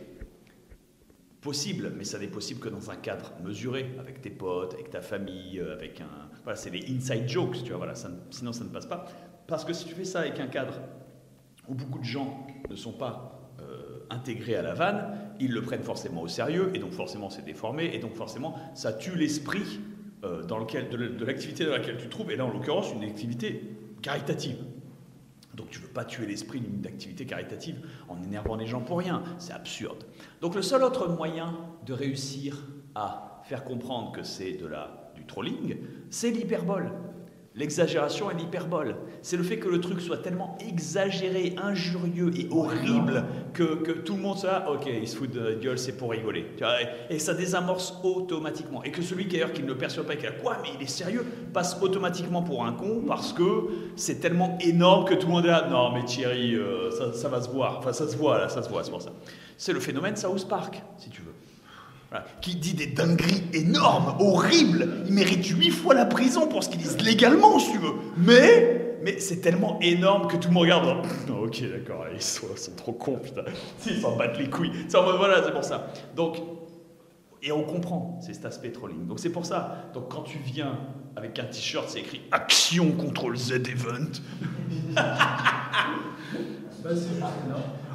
possible, 1.43 1.93
mais 1.99 2.05
ça 2.05 2.19
n'est 2.19 2.29
possible 2.29 2.59
que 2.59 2.71
dans 2.71 2.91
un 2.91 2.97
cadre 2.97 3.33
mesuré, 3.45 3.95
avec 4.01 4.23
tes 4.23 4.31
potes, 4.31 4.73
avec 4.73 4.88
ta 4.88 5.03
famille, 5.03 5.61
euh, 5.61 5.75
avec 5.75 6.01
un... 6.01 6.31
Voilà, 6.45 6.57
c'est 6.57 6.71
des 6.71 6.87
inside 6.88 7.29
jokes, 7.29 7.62
tu 7.62 7.71
vois, 7.71 7.77
voilà, 7.77 7.95
sinon 8.31 8.55
ça 8.55 8.65
ne 8.65 8.71
passe 8.71 8.87
pas. 8.87 9.05
Parce 9.47 9.67
que 9.67 9.75
si 9.75 9.85
tu 9.85 9.95
fais 9.95 10.05
ça 10.05 10.21
avec 10.21 10.41
un 10.41 10.47
cadre 10.47 10.81
où 11.69 11.75
beaucoup 11.75 11.99
de 11.99 12.05
gens 12.05 12.47
ne 12.71 12.77
sont 12.77 12.93
pas 12.93 13.32
intégrés 14.12 14.55
à 14.57 14.62
la 14.62 14.75
vanne, 14.75 15.18
ils 15.40 15.53
le 15.53 15.62
prennent 15.62 15.83
forcément 15.83 16.22
au 16.22 16.29
sérieux, 16.29 16.70
et 16.75 16.79
donc 16.79 16.92
forcément 16.92 17.31
c'est 17.31 17.44
déformé, 17.44 17.90
et 17.94 17.98
donc 17.98 18.14
forcément 18.14 18.57
ça 18.75 18.92
tue 18.92 19.16
l'esprit 19.16 19.81
euh, 20.25 20.42
dans 20.44 20.59
lequel, 20.59 20.88
de, 20.88 21.25
l'activité 21.25 21.64
dans 21.64 21.72
laquelle 21.72 21.96
tu 21.96 22.07
te 22.07 22.11
trouves, 22.11 22.31
et 22.31 22.37
là 22.37 22.44
en 22.44 22.53
l'occurrence 22.53 22.92
une 22.92 23.05
activité 23.05 23.62
caritative. 24.03 24.59
Donc 25.55 25.68
tu 25.70 25.81
ne 25.81 25.85
veux 25.85 25.90
pas 25.90 26.05
tuer 26.05 26.27
l'esprit 26.27 26.61
d'une 26.61 26.87
activité 26.87 27.27
caritative 27.27 27.77
en 28.09 28.22
énervant 28.22 28.57
les 28.57 28.66
gens 28.66 28.81
pour 28.81 28.98
rien, 28.98 29.22
c'est 29.38 29.53
absurde. 29.53 30.05
Donc 30.40 30.55
le 30.55 30.62
seul 30.62 30.83
autre 30.83 31.09
moyen 31.09 31.59
de 31.85 31.92
réussir 31.92 32.57
à 32.94 33.42
faire 33.44 33.64
comprendre 33.64 34.12
que 34.12 34.22
c'est 34.22 34.59
du 35.14 35.27
trolling, 35.27 35.77
c'est 36.11 36.31
l'hyperbole. 36.31 36.92
L'exagération 37.55 38.31
et 38.31 38.35
l'hyperbole. 38.35 38.97
C'est 39.21 39.37
le 39.37 39.43
fait 39.43 39.59
que 39.59 39.69
le 39.69 39.79
truc 39.79 40.01
soit 40.01 40.19
tellement 40.19 40.57
exagéré, 40.67 41.55
injurieux 41.62 42.31
et 42.35 42.49
horrible 42.51 43.25
que, 43.53 43.75
que 43.83 43.93
tout 43.93 44.15
le 44.15 44.23
monde 44.23 44.38
se 44.38 44.47
dit 44.47 44.53
Ah, 44.53 44.71
ok, 44.71 44.87
il 44.87 45.07
se 45.07 45.17
fout 45.17 45.31
de 45.31 45.38
notre 45.38 45.61
gueule, 45.61 45.79
c'est 45.79 45.99
pour 45.99 46.12
rigoler. 46.12 46.47
Et 47.11 47.19
ça 47.19 47.35
désamorce 47.35 47.99
automatiquement. 48.03 48.83
Et 48.85 48.91
que 48.91 49.03
celui 49.03 49.29
qui, 49.29 49.35
d'ailleurs, 49.35 49.53
qui 49.53 49.62
ne 49.62 49.69
le 49.69 49.77
perçoit 49.77 50.05
pas, 50.05 50.17
qui 50.17 50.27
a 50.27 50.33
quoi, 50.33 50.57
mais 50.62 50.71
il 50.79 50.83
est 50.83 50.88
sérieux, 50.88 51.27
passe 51.53 51.77
automatiquement 51.83 52.43
pour 52.43 52.65
un 52.65 52.73
con 52.73 53.05
parce 53.07 53.35
que 53.35 53.43
c'est 53.97 54.21
tellement 54.21 54.57
énorme 54.62 55.05
que 55.05 55.15
tout 55.15 55.27
le 55.27 55.33
monde 55.35 55.45
est 55.45 55.49
là. 55.49 55.69
Non, 55.69 55.93
mais 55.93 56.05
Thierry, 56.05 56.55
euh, 56.55 56.91
ça, 56.91 57.12
ça 57.12 57.29
va 57.29 57.43
se 57.43 57.51
voir. 57.51 57.79
Enfin, 57.79 57.93
ça 57.93 58.09
se 58.09 58.17
voit 58.17 58.38
là, 58.38 58.49
ça 58.49 58.62
se 58.62 58.71
voit, 58.71 58.83
c'est 58.83 58.91
pour 58.91 59.03
ça. 59.03 59.12
C'est 59.59 59.75
le 59.75 59.81
phénomène 59.81 60.17
South 60.17 60.49
Park, 60.49 60.83
si 60.97 61.11
tu 61.11 61.21
veux. 61.21 61.35
Voilà. 62.12 62.27
Qui 62.42 62.57
dit 62.57 62.75
des 62.75 62.88
dingueries 62.88 63.42
énormes, 63.55 64.16
horribles. 64.20 64.87
Il 65.07 65.14
mérite 65.14 65.46
huit 65.46 65.70
fois 65.70 65.94
la 65.94 66.05
prison 66.05 66.46
pour 66.46 66.62
ce 66.62 66.68
qu'ils 66.68 66.81
disent 66.81 67.01
légalement, 67.01 67.59
si 67.59 67.72
tu 67.72 67.79
veux. 67.79 67.94
Mais, 68.18 68.98
mais 69.03 69.18
c'est 69.18 69.40
tellement 69.40 69.79
énorme 69.81 70.27
que 70.27 70.37
tout 70.37 70.48
le 70.48 70.55
monde 70.55 70.64
regarde. 70.64 71.07
Non, 71.27 71.38
ok, 71.38 71.62
d'accord, 71.70 72.05
ils 72.12 72.20
sont, 72.20 72.48
ils 72.53 72.59
sont 72.59 72.77
trop 72.77 72.92
cons, 72.92 73.18
putain. 73.18 73.44
Ils 73.87 73.98
s'en 73.98 74.14
battent 74.16 74.38
les 74.38 74.51
couilles. 74.51 74.72
C'est 74.88 74.98
en 74.98 75.05
mode, 75.05 75.16
voilà, 75.16 75.42
c'est 75.42 75.53
pour 75.53 75.64
ça. 75.64 75.87
Donc, 76.14 76.37
et 77.42 77.51
on 77.51 77.62
comprend, 77.62 78.20
c'est 78.20 78.35
cet 78.35 78.44
aspect 78.44 78.72
trolling. 78.72 79.07
Donc 79.07 79.18
c'est 79.18 79.33
pour 79.33 79.46
ça. 79.46 79.90
Donc 79.94 80.11
quand 80.11 80.22
tu 80.22 80.37
viens 80.37 80.79
avec 81.16 81.38
un 81.38 81.44
t-shirt, 81.44 81.88
c'est 81.88 82.01
écrit 82.01 82.20
Action 82.31 82.92
contre 82.92 83.31
le 83.31 83.37
Z-Event. 83.37 84.12
Bah. 86.83 86.98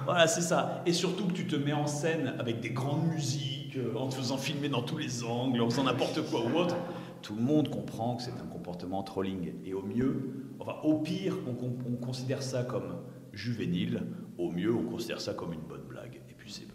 Voilà, 0.06 0.28
c'est 0.28 0.42
ça. 0.42 0.82
Et 0.86 0.94
surtout 0.94 1.28
que 1.28 1.34
tu 1.34 1.48
te 1.48 1.58
mets 1.58 1.74
en 1.74 1.86
scène 1.86 2.34
avec 2.40 2.62
des 2.62 2.70
grandes 2.70 3.08
musiques, 3.08 3.57
euh, 3.78 3.96
en 3.98 4.08
te 4.10 4.16
faisant 4.16 4.38
filmer 4.38 4.70
dans 4.70 4.82
tous 4.82 4.98
les 4.98 5.24
angles, 5.24 5.62
en 5.62 5.70
faisant 5.70 5.84
n'importe 5.84 6.22
quoi 6.30 6.42
ou 6.46 6.58
autre. 6.58 6.76
Tout 7.22 7.36
le 7.36 7.42
monde 7.42 7.70
comprend 7.70 8.16
que 8.16 8.24
c'est 8.24 8.32
un 8.42 8.48
comportement 8.52 9.04
trolling. 9.04 9.54
Et 9.66 9.74
au 9.74 9.82
mieux, 9.82 10.46
enfin 10.60 10.76
au 10.84 11.00
pire, 11.00 11.36
on, 11.48 11.54
con- 11.54 11.78
on 11.88 11.96
considère 12.06 12.42
ça 12.44 12.64
comme 12.64 12.96
juvénile. 13.34 14.04
Au 14.38 14.52
mieux, 14.52 14.74
on 14.74 14.84
considère 14.84 15.20
ça 15.22 15.34
comme 15.34 15.54
une 15.54 15.62
bonne 15.62 15.84
blague. 15.90 16.22
Et 16.30 16.34
puis 16.38 16.52
c'est 16.52 16.68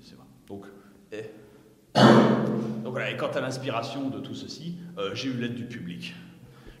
c'est 0.00 0.14
vrai. 0.14 0.24
Donc, 0.48 0.64
eh. 1.12 1.22
Donc 2.84 2.92
voilà, 2.92 3.10
et 3.10 3.16
quant 3.16 3.30
à 3.30 3.40
l'inspiration 3.40 4.08
de 4.10 4.18
tout 4.20 4.34
ceci, 4.34 4.76
euh, 4.98 5.10
j'ai 5.14 5.28
eu 5.28 5.32
l'aide 5.34 5.54
du 5.54 5.64
public. 5.64 6.14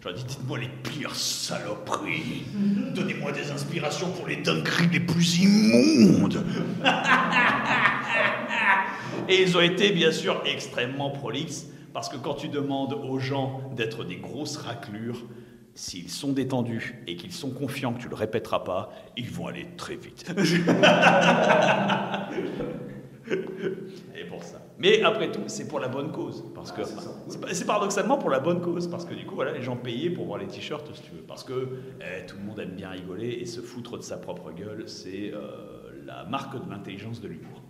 J'aurais 0.00 0.14
dit, 0.14 0.24
dites-moi 0.24 0.58
les 0.60 0.68
pires 0.68 1.14
saloperies. 1.14 2.44
Donnez-moi 2.94 3.32
des 3.32 3.50
inspirations 3.50 4.08
pour 4.12 4.28
les 4.28 4.36
dingueries 4.36 4.88
les 4.92 5.00
plus 5.00 5.40
immondes. 5.40 6.44
Et 9.28 9.42
ils 9.42 9.56
ont 9.56 9.60
été 9.60 9.90
bien 9.90 10.10
sûr 10.12 10.42
extrêmement 10.46 11.10
prolixes, 11.10 11.66
parce 11.92 12.08
que 12.08 12.16
quand 12.16 12.34
tu 12.34 12.48
demandes 12.48 12.92
aux 12.94 13.18
gens 13.18 13.60
d'être 13.76 14.04
des 14.04 14.16
grosses 14.16 14.56
raclures, 14.56 15.24
s'ils 15.74 16.10
sont 16.10 16.32
détendus 16.32 17.02
et 17.06 17.14
qu'ils 17.16 17.32
sont 17.32 17.50
confiants 17.50 17.92
que 17.92 18.00
tu 18.00 18.08
le 18.08 18.14
répéteras 18.16 18.60
pas, 18.60 18.90
ils 19.16 19.30
vont 19.30 19.46
aller 19.46 19.66
très 19.76 19.96
vite. 19.96 20.24
Et 24.16 24.24
pour 24.24 24.42
ça. 24.42 24.62
Mais 24.78 25.02
après 25.02 25.30
tout, 25.30 25.42
c'est 25.48 25.68
pour 25.68 25.80
la 25.80 25.88
bonne 25.88 26.10
cause. 26.12 26.42
Parce 26.54 26.72
que 26.72 26.82
c'est 26.84 27.40
pas- 27.40 27.52
c'est 27.52 27.66
paradoxalement 27.66 28.16
pour 28.16 28.30
la 28.30 28.40
bonne 28.40 28.60
cause. 28.62 28.86
Parce 28.88 29.04
que 29.04 29.12
du 29.14 29.26
coup, 29.26 29.34
voilà, 29.34 29.52
les 29.52 29.60
gens 29.62 29.76
payaient 29.76 30.08
pour 30.10 30.24
voir 30.24 30.38
les 30.38 30.46
t-shirts, 30.46 30.88
si 30.94 31.02
tu 31.02 31.10
veux. 31.12 31.20
Parce 31.22 31.44
que 31.44 31.68
eh, 32.00 32.24
tout 32.26 32.36
le 32.36 32.42
monde 32.44 32.58
aime 32.60 32.70
bien 32.74 32.88
rigoler 32.90 33.28
et 33.40 33.44
se 33.46 33.60
foutre 33.60 33.98
de 33.98 34.02
sa 34.02 34.16
propre 34.16 34.50
gueule, 34.52 34.84
c'est 34.88 35.30
euh, 35.34 35.90
la 36.06 36.24
marque 36.24 36.54
de 36.64 36.70
l'intelligence 36.70 37.20
de 37.20 37.28
l'humour. 37.28 37.62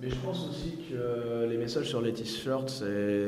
Mais 0.00 0.08
je 0.08 0.16
pense 0.16 0.48
aussi 0.48 0.78
que 0.90 1.46
les 1.48 1.56
messages 1.56 1.88
sur 1.88 2.00
les 2.00 2.12
t-shirts, 2.12 2.82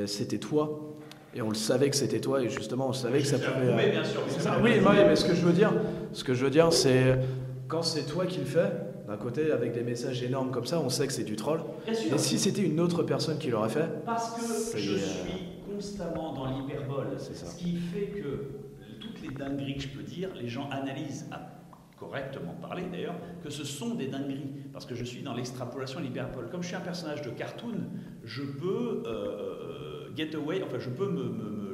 c'était 0.07 0.39
toi. 0.39 0.89
Et 1.35 1.41
on 1.41 1.49
le 1.49 1.55
savait 1.55 1.89
que 1.89 1.97
c'était 1.97 2.21
toi, 2.21 2.43
et 2.43 2.49
justement, 2.51 2.89
on 2.89 2.93
savait 2.93 3.21
que 3.21 3.27
ça 3.27 3.39
pouvait. 3.39 3.75
Oui, 3.75 3.91
bien 3.91 4.05
sûr. 4.05 4.21
ça. 4.29 4.59
Oui, 4.63 4.73
oui, 4.79 4.97
mais 5.07 5.17
ce 5.17 5.25
que 5.25 5.35
je 5.35 5.45
veux 5.45 5.53
dire, 5.53 5.73
ce 6.13 6.25
que 6.25 6.35
je 6.35 6.45
veux 6.45 6.51
dire, 6.51 6.73
c'est 6.73 7.19
quand 7.69 7.83
c'est 7.83 8.05
toi 8.05 8.27
qui 8.27 8.41
le 8.41 8.45
fais, 8.45 8.71
d'un 9.07 9.17
côté, 9.17 9.51
avec 9.51 9.73
des 9.73 9.83
messages 9.83 10.23
énormes 10.23 10.51
comme 10.51 10.67
ça, 10.67 10.79
on 10.81 10.91
sait 10.91 11.07
que 11.07 11.13
c'est 11.13 11.25
du 11.25 11.37
troll. 11.37 11.61
Bien 11.87 11.95
sûr. 11.95 12.15
Et 12.15 12.19
si 12.19 12.39
c'était 12.39 12.63
une 12.63 12.81
autre 12.81 13.03
personne 13.03 13.39
qui 13.39 13.49
l'aurait 13.49 13.71
fait, 13.71 13.89
Parce 14.05 14.35
que 14.35 14.79
je 14.79 14.95
euh, 14.95 14.99
suis 14.99 15.75
constamment 15.75 16.35
dans 16.35 16.47
l'hyperbole. 16.47 17.09
C'est 17.17 17.35
ça. 17.35 17.47
Ce 17.47 17.57
qui 17.57 17.77
fait 17.77 18.09
que 18.09 18.51
toutes 19.01 19.23
les 19.23 19.35
dingueries 19.35 19.77
que 19.77 19.83
je 19.83 19.89
peux 19.89 20.03
dire, 20.03 20.29
les 20.41 20.49
gens 20.49 20.69
analysent, 20.71 21.27
à 21.31 21.62
correctement 22.03 22.55
parler 22.55 22.85
d'ailleurs, 22.91 23.15
que 23.43 23.51
ce 23.51 23.65
sont 23.65 23.95
des 23.95 24.09
dingueries. 24.09 24.53
Parce 24.73 24.87
que 24.87 24.95
je 24.95 25.05
suis 25.05 25.23
dans 25.23 25.35
l'extrapolation 25.35 26.01
l'hyperbole. 26.01 26.49
Comme 26.51 26.63
je 26.63 26.69
suis 26.69 26.77
un 26.77 26.81
personnage 26.81 27.23
de 27.23 27.31
cartoon, 27.31 27.75
je 28.25 28.43
peux 28.43 29.03
euh, 29.07 30.09
euh, 30.11 30.17
get 30.17 30.35
away, 30.35 30.63
enfin 30.63 30.79
je 30.79 30.91
peux 30.91 31.11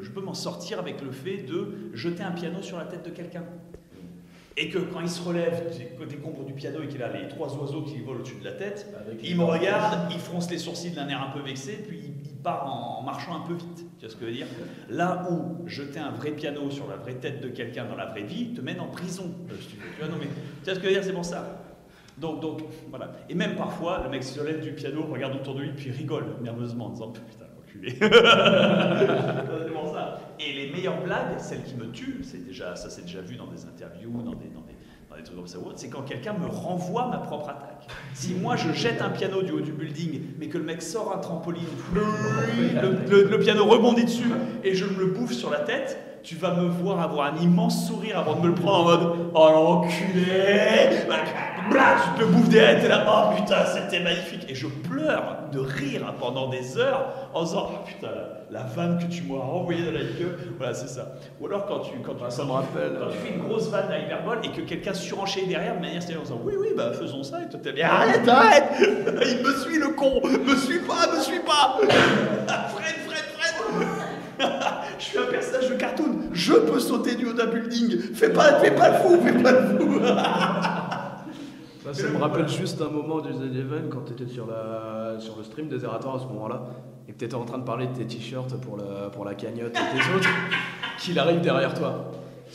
je 0.01 0.11
peux 0.11 0.21
m'en 0.21 0.35
sortir 0.35 0.79
avec 0.79 1.03
le 1.03 1.11
fait 1.11 1.39
de 1.39 1.91
jeter 1.93 2.23
un 2.23 2.31
piano 2.31 2.63
sur 2.63 2.79
la 2.79 2.85
tête 2.85 3.05
de 3.05 3.11
quelqu'un. 3.11 3.45
Et 4.61 4.71
que 4.71 4.79
quand 4.79 5.01
il 5.01 5.09
se 5.09 5.23
relève 5.23 5.71
du- 5.77 6.07
des 6.07 6.17
combres 6.17 6.45
du 6.45 6.53
piano 6.53 6.83
et 6.83 6.89
qu'il 6.89 7.03
a 7.03 7.13
les 7.13 7.29
trois 7.29 7.55
oiseaux 7.57 7.83
qui 7.83 7.95
lui 7.95 8.03
volent 8.05 8.19
au-dessus 8.21 8.37
de 8.41 8.45
la 8.45 8.53
tête, 8.53 8.87
il 9.23 9.37
me 9.37 9.45
regarde, 9.45 10.11
il 10.11 10.19
fronce 10.19 10.51
les 10.51 10.59
sourcils 10.59 10.91
d'un 10.91 11.07
air 11.09 11.23
un 11.23 11.31
peu 11.31 11.45
vexé, 11.47 11.85
puis 11.87 12.01
il, 12.25 12.29
part 12.43 12.67
en, 12.73 13.01
en 13.01 13.03
marchant 13.03 13.35
un 13.37 13.47
peu 13.47 13.55
vite. 13.55 13.85
Tu 13.99 14.07
vois 14.07 14.11
ce 14.11 14.15
que 14.17 14.23
je 14.23 14.27
veux 14.31 14.33
dire? 14.37 14.47
Là 14.89 15.27
où 15.31 15.69
jeter 15.69 15.99
un 16.01 16.11
vrai 16.13 16.31
piano 16.31 16.71
sur 16.71 16.89
la 16.89 16.97
vraie 16.97 17.15
tête 17.15 17.41
de 17.41 17.49
quelqu'un 17.49 17.85
dans 17.85 17.97
la 17.97 18.07
vraie 18.07 18.23
vie 18.23 18.55
te 18.55 18.61
mène 18.61 18.79
en 18.81 18.87
prison. 18.87 19.25
euh, 19.51 19.55
si 19.61 19.69
tu 19.69 19.77
veux. 19.77 19.83
Tu 19.97 20.01
vois, 20.01 20.09
non, 20.09 20.17
mais, 20.21 20.27
tu 20.29 20.65
vois 20.65 20.75
ce 20.75 20.79
que 20.79 20.85
je 20.85 20.89
veux 20.89 20.95
dire? 20.95 21.05
C'est 21.05 21.13
pour 21.13 21.25
ça. 21.25 21.65
Donc, 22.17 22.41
donc, 22.41 22.63
voilà. 22.91 23.13
Et 23.29 23.35
même 23.35 23.55
parfois, 23.57 24.03
le 24.05 24.09
mec 24.11 24.23
se 24.25 24.41
lève 24.43 24.61
du 24.61 24.73
piano, 24.73 25.03
regarde 25.11 25.35
autour 25.35 25.55
de 25.57 25.63
lui, 25.63 25.71
puis 25.73 25.91
rigole 25.91 26.27
nerveusement 26.43 26.87
en 26.87 26.91
disant 26.91 27.11
Putain, 27.13 27.45
enculé. 27.69 27.95
ça. 29.93 30.21
Et 30.41 30.53
les 30.53 30.71
meilleures 30.73 31.03
blagues, 31.03 31.39
celles 31.39 31.63
qui 31.63 31.75
me 31.75 31.91
tuent, 31.91 32.21
c'est 32.23 32.45
déjà, 32.45 32.77
ça 32.77 32.91
c'est 32.91 33.03
déjà 33.03 33.21
vu 33.21 33.37
dans 33.37 33.47
des 33.47 33.65
interviews, 33.65 34.11
dans 34.23 34.35
des, 34.35 34.47
dans 34.49 34.61
des, 34.61 34.75
dans 35.11 35.17
des 35.17 35.23
trucs 35.23 35.37
comme 35.37 35.47
ça 35.47 35.59
ou 35.59 35.63
autre, 35.67 35.79
c'est 35.79 35.89
quand 35.89 36.03
quelqu'un 36.03 36.35
me 36.35 36.47
renvoie 36.47 37.09
ma 37.09 37.19
propre 37.19 37.49
attaque. 37.51 37.87
Si 38.15 38.35
moi 38.35 38.57
je 38.57 38.73
jette 38.73 39.01
un 39.03 39.11
piano 39.11 39.43
du 39.43 39.53
haut 39.53 39.61
du 39.61 39.73
building, 39.73 40.21
mais 40.39 40.49
que 40.49 40.59
le 40.59 40.65
mec 40.65 40.83
sort 40.83 41.13
un 41.17 41.19
trampoline, 41.19 41.65
le, 41.95 42.03
le- 43.11 43.29
le 43.31 43.39
piano 43.39 43.65
rebondit 43.65 44.05
dessus 44.05 44.31
et 44.65 44.75
je 44.75 44.85
me 44.85 44.99
le 45.01 45.07
bouffe 45.07 45.33
sur 45.33 45.51
la 45.51 45.61
tête, 45.61 46.21
tu 46.23 46.35
vas 46.37 46.55
me 46.55 46.69
voir 46.69 47.01
avoir 47.01 47.33
un 47.35 47.39
immense 47.39 47.87
sourire 47.89 48.19
avant 48.19 48.37
de 48.37 48.43
me 48.43 48.49
le 48.49 48.55
prendre 48.55 48.79
en 48.79 48.85
mode 48.85 49.31
Oh 49.35 49.49
l'enculé 49.53 50.27
Blah, 51.71 51.97
Tu 52.17 52.21
te 52.23 52.29
bouffes 52.29 52.49
derrière, 52.49 52.81
t'es 52.81 52.89
là, 52.89 53.05
oh 53.09 53.37
putain, 53.37 53.65
c'était 53.67 54.03
magnifique. 54.03 54.47
Et 54.49 54.55
je 54.55 54.67
pleure 54.67 55.39
de 55.53 55.59
rire 55.59 56.15
pendant 56.19 56.49
des 56.49 56.79
heures 56.79 57.13
en 57.35 57.45
disant 57.45 57.71
Oh 57.71 57.79
putain, 57.87 58.09
la, 58.51 58.61
la 58.61 58.67
vanne 58.67 58.99
que 58.99 59.13
tu 59.13 59.23
m'as 59.23 59.39
renvoyée 59.39 59.85
dans 59.85 59.93
la 59.93 60.01
gueule. 60.05 60.39
Voilà, 60.57 60.75
c'est 60.75 60.89
ça. 60.89 61.15
Ou 61.41 61.47
alors 61.47 61.67
quand 61.67 61.81
tu, 61.81 61.99
quand 62.05 62.15
tu, 62.15 62.25
ça 62.31 62.43
me 62.43 62.49
quand 62.49 62.55
rappelle, 62.55 62.97
quand 62.99 63.11
tu 63.11 63.19
fais 63.19 63.35
une 63.35 63.43
grosse 63.43 63.69
vanne 63.69 63.91
à 63.91 63.99
hyperbole 63.99 64.39
et 64.45 64.51
que 64.51 64.63
quelqu'un 64.63 64.95
surenchérit 64.95 65.47
derrière 65.47 65.77
de 65.77 65.81
manière 65.81 66.03
sérieuse 66.03 66.21
en 66.33 66.37
disant 66.37 66.41
Oui, 66.45 66.55
oui, 66.59 66.69
bah 66.77 66.93
faisons 66.93 67.23
ça. 67.23 67.43
Et 67.43 67.49
toi, 67.49 67.61
t'es 67.63 67.73
là, 67.73 67.93
arrête, 67.93 68.29
arrête 68.29 68.73
Il 68.81 69.43
me 69.45 69.53
suit 69.55 69.79
le 69.79 69.89
con 69.89 70.21
Me 70.25 70.57
suis 70.57 70.81
pas, 70.81 71.15
me 71.15 71.21
suis 71.21 71.41
pas 71.41 71.79
Fred, 72.69 72.97
Fred, 73.07 73.25
Fred 73.37 73.87
Je 74.99 75.05
suis 75.05 75.19
un 75.19 75.31
personnage 75.31 75.69
de 75.69 75.75
cartoon, 75.75 76.19
je 76.33 76.53
peux 76.55 76.81
sauter 76.81 77.15
du 77.15 77.27
haut 77.27 77.33
d'un 77.33 77.47
building. 77.47 77.99
Fais 78.15 78.31
pas, 78.31 78.59
fais 78.61 78.71
pas 78.71 78.91
le 78.91 78.95
fou, 78.97 79.21
fais 79.23 79.43
pas 79.43 79.53
le 79.53 79.79
fou. 79.79 80.01
Ça, 81.93 82.03
ça 82.03 82.09
me 82.11 82.19
rappelle 82.19 82.49
juste 82.49 82.81
un 82.83 82.89
moment 82.91 83.21
du 83.21 83.33
Z-Event 83.33 83.89
quand 83.91 84.03
tu 84.07 84.13
étais 84.13 84.27
sur, 84.33 84.47
la, 84.47 85.19
sur 85.21 85.37
le 85.37 85.45
stream 85.45 85.69
des 85.69 85.79
Zerator 85.79 86.17
à 86.17 86.19
ce 86.19 86.25
moment-là, 86.27 86.63
et 87.09 87.13
que 87.13 87.19
tu 87.19 87.25
étais 87.25 87.35
en 87.35 87.45
train 87.45 87.59
de 87.59 87.65
parler 87.65 87.87
de 87.87 87.93
tes 87.93 88.07
t-shirts 88.07 88.55
pour, 88.61 88.77
la- 88.77 89.11
pour 89.11 89.25
la 89.25 89.35
cagnotte 89.35 89.77
et 89.77 89.97
des 89.97 90.15
autres, 90.17 90.29
qu'il 90.99 91.19
arrive 91.19 91.41
derrière 91.41 91.75
toi. 91.75 92.11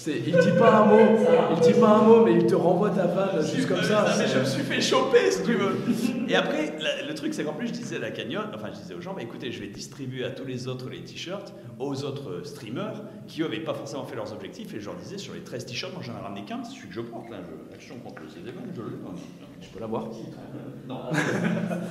Il 0.07 0.23
dit 0.23 0.57
pas 0.57 0.77
un 0.79 0.85
mot, 0.85 0.99
il 1.55 1.59
dit 1.61 1.79
pas 1.79 1.89
un 1.97 2.01
mot, 2.01 2.25
mais 2.25 2.33
il 2.33 2.45
te 2.47 2.55
renvoie 2.55 2.89
ta 2.89 3.05
vanne 3.05 3.45
juste 3.45 3.67
comme 3.67 3.81
ça. 3.83 4.05
mais 4.17 4.27
je 4.27 4.39
me 4.39 4.45
suis 4.45 4.63
fait 4.63 4.81
choper, 4.81 5.29
si 5.31 5.43
tu 5.43 5.53
veux. 5.53 5.77
Et 6.27 6.35
après, 6.35 6.73
le 7.07 7.13
truc, 7.13 7.33
c'est 7.33 7.43
qu'en 7.43 7.53
plus, 7.53 7.67
je 7.67 7.73
disais 7.73 7.97
à 7.97 7.99
la 7.99 8.11
cagnotte, 8.11 8.47
enfin, 8.55 8.69
je 8.73 8.79
disais 8.81 8.95
aux 8.95 9.01
gens, 9.01 9.13
bah, 9.13 9.21
écoutez, 9.21 9.51
je 9.51 9.59
vais 9.59 9.67
distribuer 9.67 10.23
à 10.25 10.31
tous 10.31 10.45
les 10.45 10.67
autres 10.67 10.89
les 10.89 11.01
t-shirts, 11.03 11.53
aux 11.79 12.03
autres 12.05 12.29
euh, 12.31 12.43
streamers, 12.43 13.03
qui 13.27 13.41
eux 13.41 13.45
n'avaient 13.45 13.59
pas 13.59 13.73
forcément 13.73 14.03
fait 14.03 14.15
leurs 14.15 14.31
objectifs, 14.33 14.73
et 14.73 14.79
je 14.79 14.85
leur 14.85 14.95
disais, 14.95 15.17
sur 15.17 15.33
les 15.35 15.41
13 15.41 15.65
t-shirts, 15.67 15.93
moi 15.93 16.01
j'en 16.03 16.13
ai 16.19 16.23
ramené 16.23 16.43
15, 16.43 16.69
celui 16.73 16.87
que 16.89 16.93
je 16.95 17.01
porte, 17.01 17.29
là, 17.29 17.37
je, 17.69 17.75
action 17.75 17.95
contre 18.03 18.23
le 18.23 18.29
CDM, 18.29 18.53
je 18.75 18.81
le 18.81 18.87
Je 19.61 19.67
peux 19.69 19.79
l'avoir. 19.79 20.05
Non. 20.87 20.99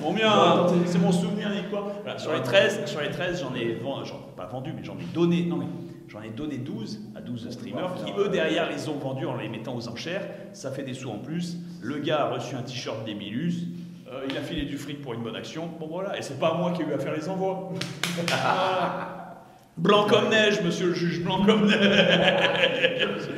Mon 0.01 0.13
mien, 0.13 0.67
c'est 0.87 0.99
mon 0.99 1.13
souvenir, 1.13 1.51
ni 1.51 1.63
quoi? 1.71 1.93
Sur 2.19 2.33
les 2.33 2.43
13, 2.43 2.87
sur 2.87 3.01
les 3.01 3.11
13 3.11 3.41
j'en 3.43 3.55
ai 3.55 3.75
ven- 3.75 4.05
j'en 4.05 4.17
ai 4.17 4.37
pas 4.37 4.47
vendu, 4.47 4.73
mais 4.77 4.83
j'en 4.85 4.95
ai 4.95 5.05
donné. 5.15 5.45
Non, 5.47 5.57
mais 5.57 5.67
j'en 6.09 6.23
ai 6.23 6.31
donné 6.31 6.59
12 6.59 7.01
à 7.17 7.21
12 7.21 7.51
streamers 7.51 7.95
qui, 8.05 8.13
eux, 8.19 8.29
derrière, 8.29 8.71
les 8.71 8.89
ont 8.89 8.99
vendus 8.99 9.27
en 9.27 9.37
les 9.37 9.49
mettant 9.49 9.75
aux 9.77 9.89
enchères. 9.89 10.27
Ça 10.53 10.71
fait 10.71 10.83
des 10.83 10.95
sous 10.95 11.11
en 11.11 11.19
plus. 11.19 11.57
Le 11.81 11.99
gars 11.99 12.23
a 12.23 12.31
reçu 12.31 12.55
un 12.55 12.63
t-shirt 12.63 13.05
d'Emilus. 13.05 13.69
euh, 14.13 14.27
il 14.29 14.37
a 14.37 14.43
filé 14.43 14.63
du 14.65 14.77
fric 14.79 15.01
pour 15.01 15.15
une 15.15 15.23
bonne 15.23 15.37
action. 15.37 15.69
Bon, 15.81 15.87
voilà. 15.87 16.19
Et 16.19 16.23
c'est 16.23 16.39
pas 16.39 16.55
moi 16.55 16.73
qui 16.73 16.83
ai 16.83 16.87
eu 16.87 16.93
à 16.93 16.99
faire 16.99 17.15
les 17.15 17.29
envois. 17.29 17.73
blanc 19.77 20.07
comme 20.07 20.29
neige, 20.29 20.61
monsieur 20.63 20.89
le 20.89 20.95
juge, 20.95 21.23
blanc 21.23 21.45
comme 21.45 21.67
neige. 21.67 23.29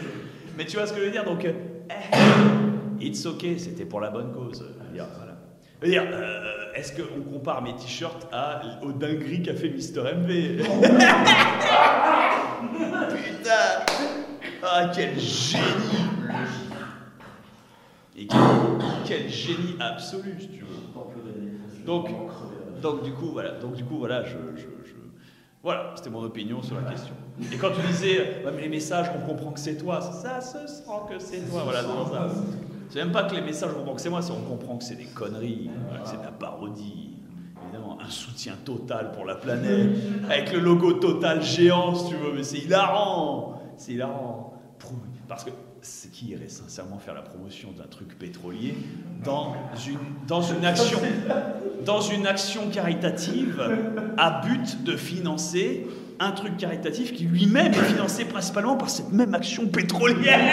mais 0.58 0.64
tu 0.64 0.76
vois 0.76 0.86
ce 0.86 0.92
que 0.92 1.00
je 1.00 1.04
veux 1.04 1.12
dire 1.12 1.24
Donc, 1.24 1.44
euh, 1.44 1.52
eh, 3.00 3.06
it's 3.06 3.24
ok, 3.26 3.44
c'était 3.58 3.84
pour 3.84 4.00
la 4.00 4.10
bonne 4.10 4.32
cause. 4.32 4.64
Voilà. 4.92 5.33
Euh, 5.82 6.72
est-ce 6.74 6.92
qu'on 6.94 7.20
compare 7.22 7.60
mes 7.62 7.74
t-shirts 7.76 8.26
à, 8.32 8.62
aux 8.82 8.92
dingueries 8.92 9.42
qu'a 9.42 9.54
fait 9.54 9.68
Mister 9.68 10.00
MV 10.00 10.62
Putain 13.10 13.84
Ah, 14.62 14.90
quel 14.94 15.18
génie 15.18 15.62
Et 18.16 18.26
quel, 18.26 18.38
quel 19.04 19.28
génie 19.28 19.76
absolu, 19.80 20.36
si 20.40 20.48
tu 20.48 20.60
veux. 20.60 21.84
Donc, 21.84 22.08
donc 22.80 23.02
du 23.02 23.12
coup, 23.12 23.30
voilà, 23.32 23.52
donc 23.52 23.74
du 23.74 23.84
coup, 23.84 23.98
voilà, 23.98 24.22
je, 24.24 24.36
je- 24.56 24.62
je- 24.62 24.94
voilà, 25.62 25.92
c'était 25.96 26.10
mon 26.10 26.22
opinion 26.22 26.62
sur 26.62 26.76
la 26.80 26.90
question. 26.90 27.14
Et 27.52 27.56
quand 27.56 27.70
tu 27.72 27.80
disais, 27.86 28.42
Ouais, 28.44 28.52
mais 28.54 28.62
les 28.62 28.68
messages, 28.68 29.10
on 29.14 29.26
comprend 29.26 29.50
que 29.52 29.60
c'est 29.60 29.76
toi, 29.76 30.00
ça 30.00 30.40
se 30.40 30.66
sent 30.66 30.82
que 31.10 31.18
c'est 31.18 31.40
toi, 31.50 31.62
voilà, 31.64 31.82
non, 31.82 32.06
ça. 32.06 32.28
C'est 32.94 33.00
même 33.00 33.10
pas 33.10 33.24
que 33.24 33.34
les 33.34 33.40
messages, 33.40 33.72
on 33.74 33.78
comprend 33.78 33.94
que 33.96 34.00
c'est 34.00 34.08
moi, 34.08 34.22
c'est 34.22 34.30
on 34.30 34.42
comprend 34.42 34.76
que 34.76 34.84
c'est 34.84 34.94
des 34.94 35.06
conneries, 35.06 35.68
que 36.00 36.08
c'est 36.08 36.16
de 36.16 36.22
la 36.22 36.30
parodie. 36.30 37.16
Évidemment, 37.64 37.98
un 38.00 38.08
soutien 38.08 38.54
total 38.64 39.10
pour 39.10 39.24
la 39.24 39.34
planète, 39.34 39.88
avec 40.30 40.52
le 40.52 40.60
logo 40.60 40.92
total 40.92 41.42
géant, 41.42 41.96
si 41.96 42.10
tu 42.10 42.14
veux, 42.14 42.32
mais 42.32 42.44
c'est 42.44 42.58
hilarant, 42.58 43.60
c'est 43.76 43.94
hilarant. 43.94 44.54
Parce 45.26 45.42
que 45.42 45.50
c'est 45.80 46.12
qui 46.12 46.26
irait 46.26 46.46
sincèrement 46.46 46.98
faire 46.98 47.14
la 47.14 47.22
promotion 47.22 47.72
d'un 47.76 47.88
truc 47.88 48.16
pétrolier 48.16 48.76
dans 49.24 49.56
une, 49.88 49.98
dans 50.28 50.42
une 50.42 50.64
action 50.64 51.00
dans 51.84 52.00
une 52.00 52.28
action 52.28 52.70
caritative 52.70 53.60
à 54.16 54.40
but 54.46 54.84
de 54.84 54.96
financer 54.96 55.88
un 56.24 56.32
truc 56.32 56.56
caritatif 56.56 57.12
qui 57.12 57.24
lui-même 57.24 57.72
est 57.72 57.84
financé 57.84 58.24
principalement 58.24 58.76
par 58.76 58.88
cette 58.88 59.12
même 59.12 59.34
action 59.34 59.66
pétrolière. 59.66 60.40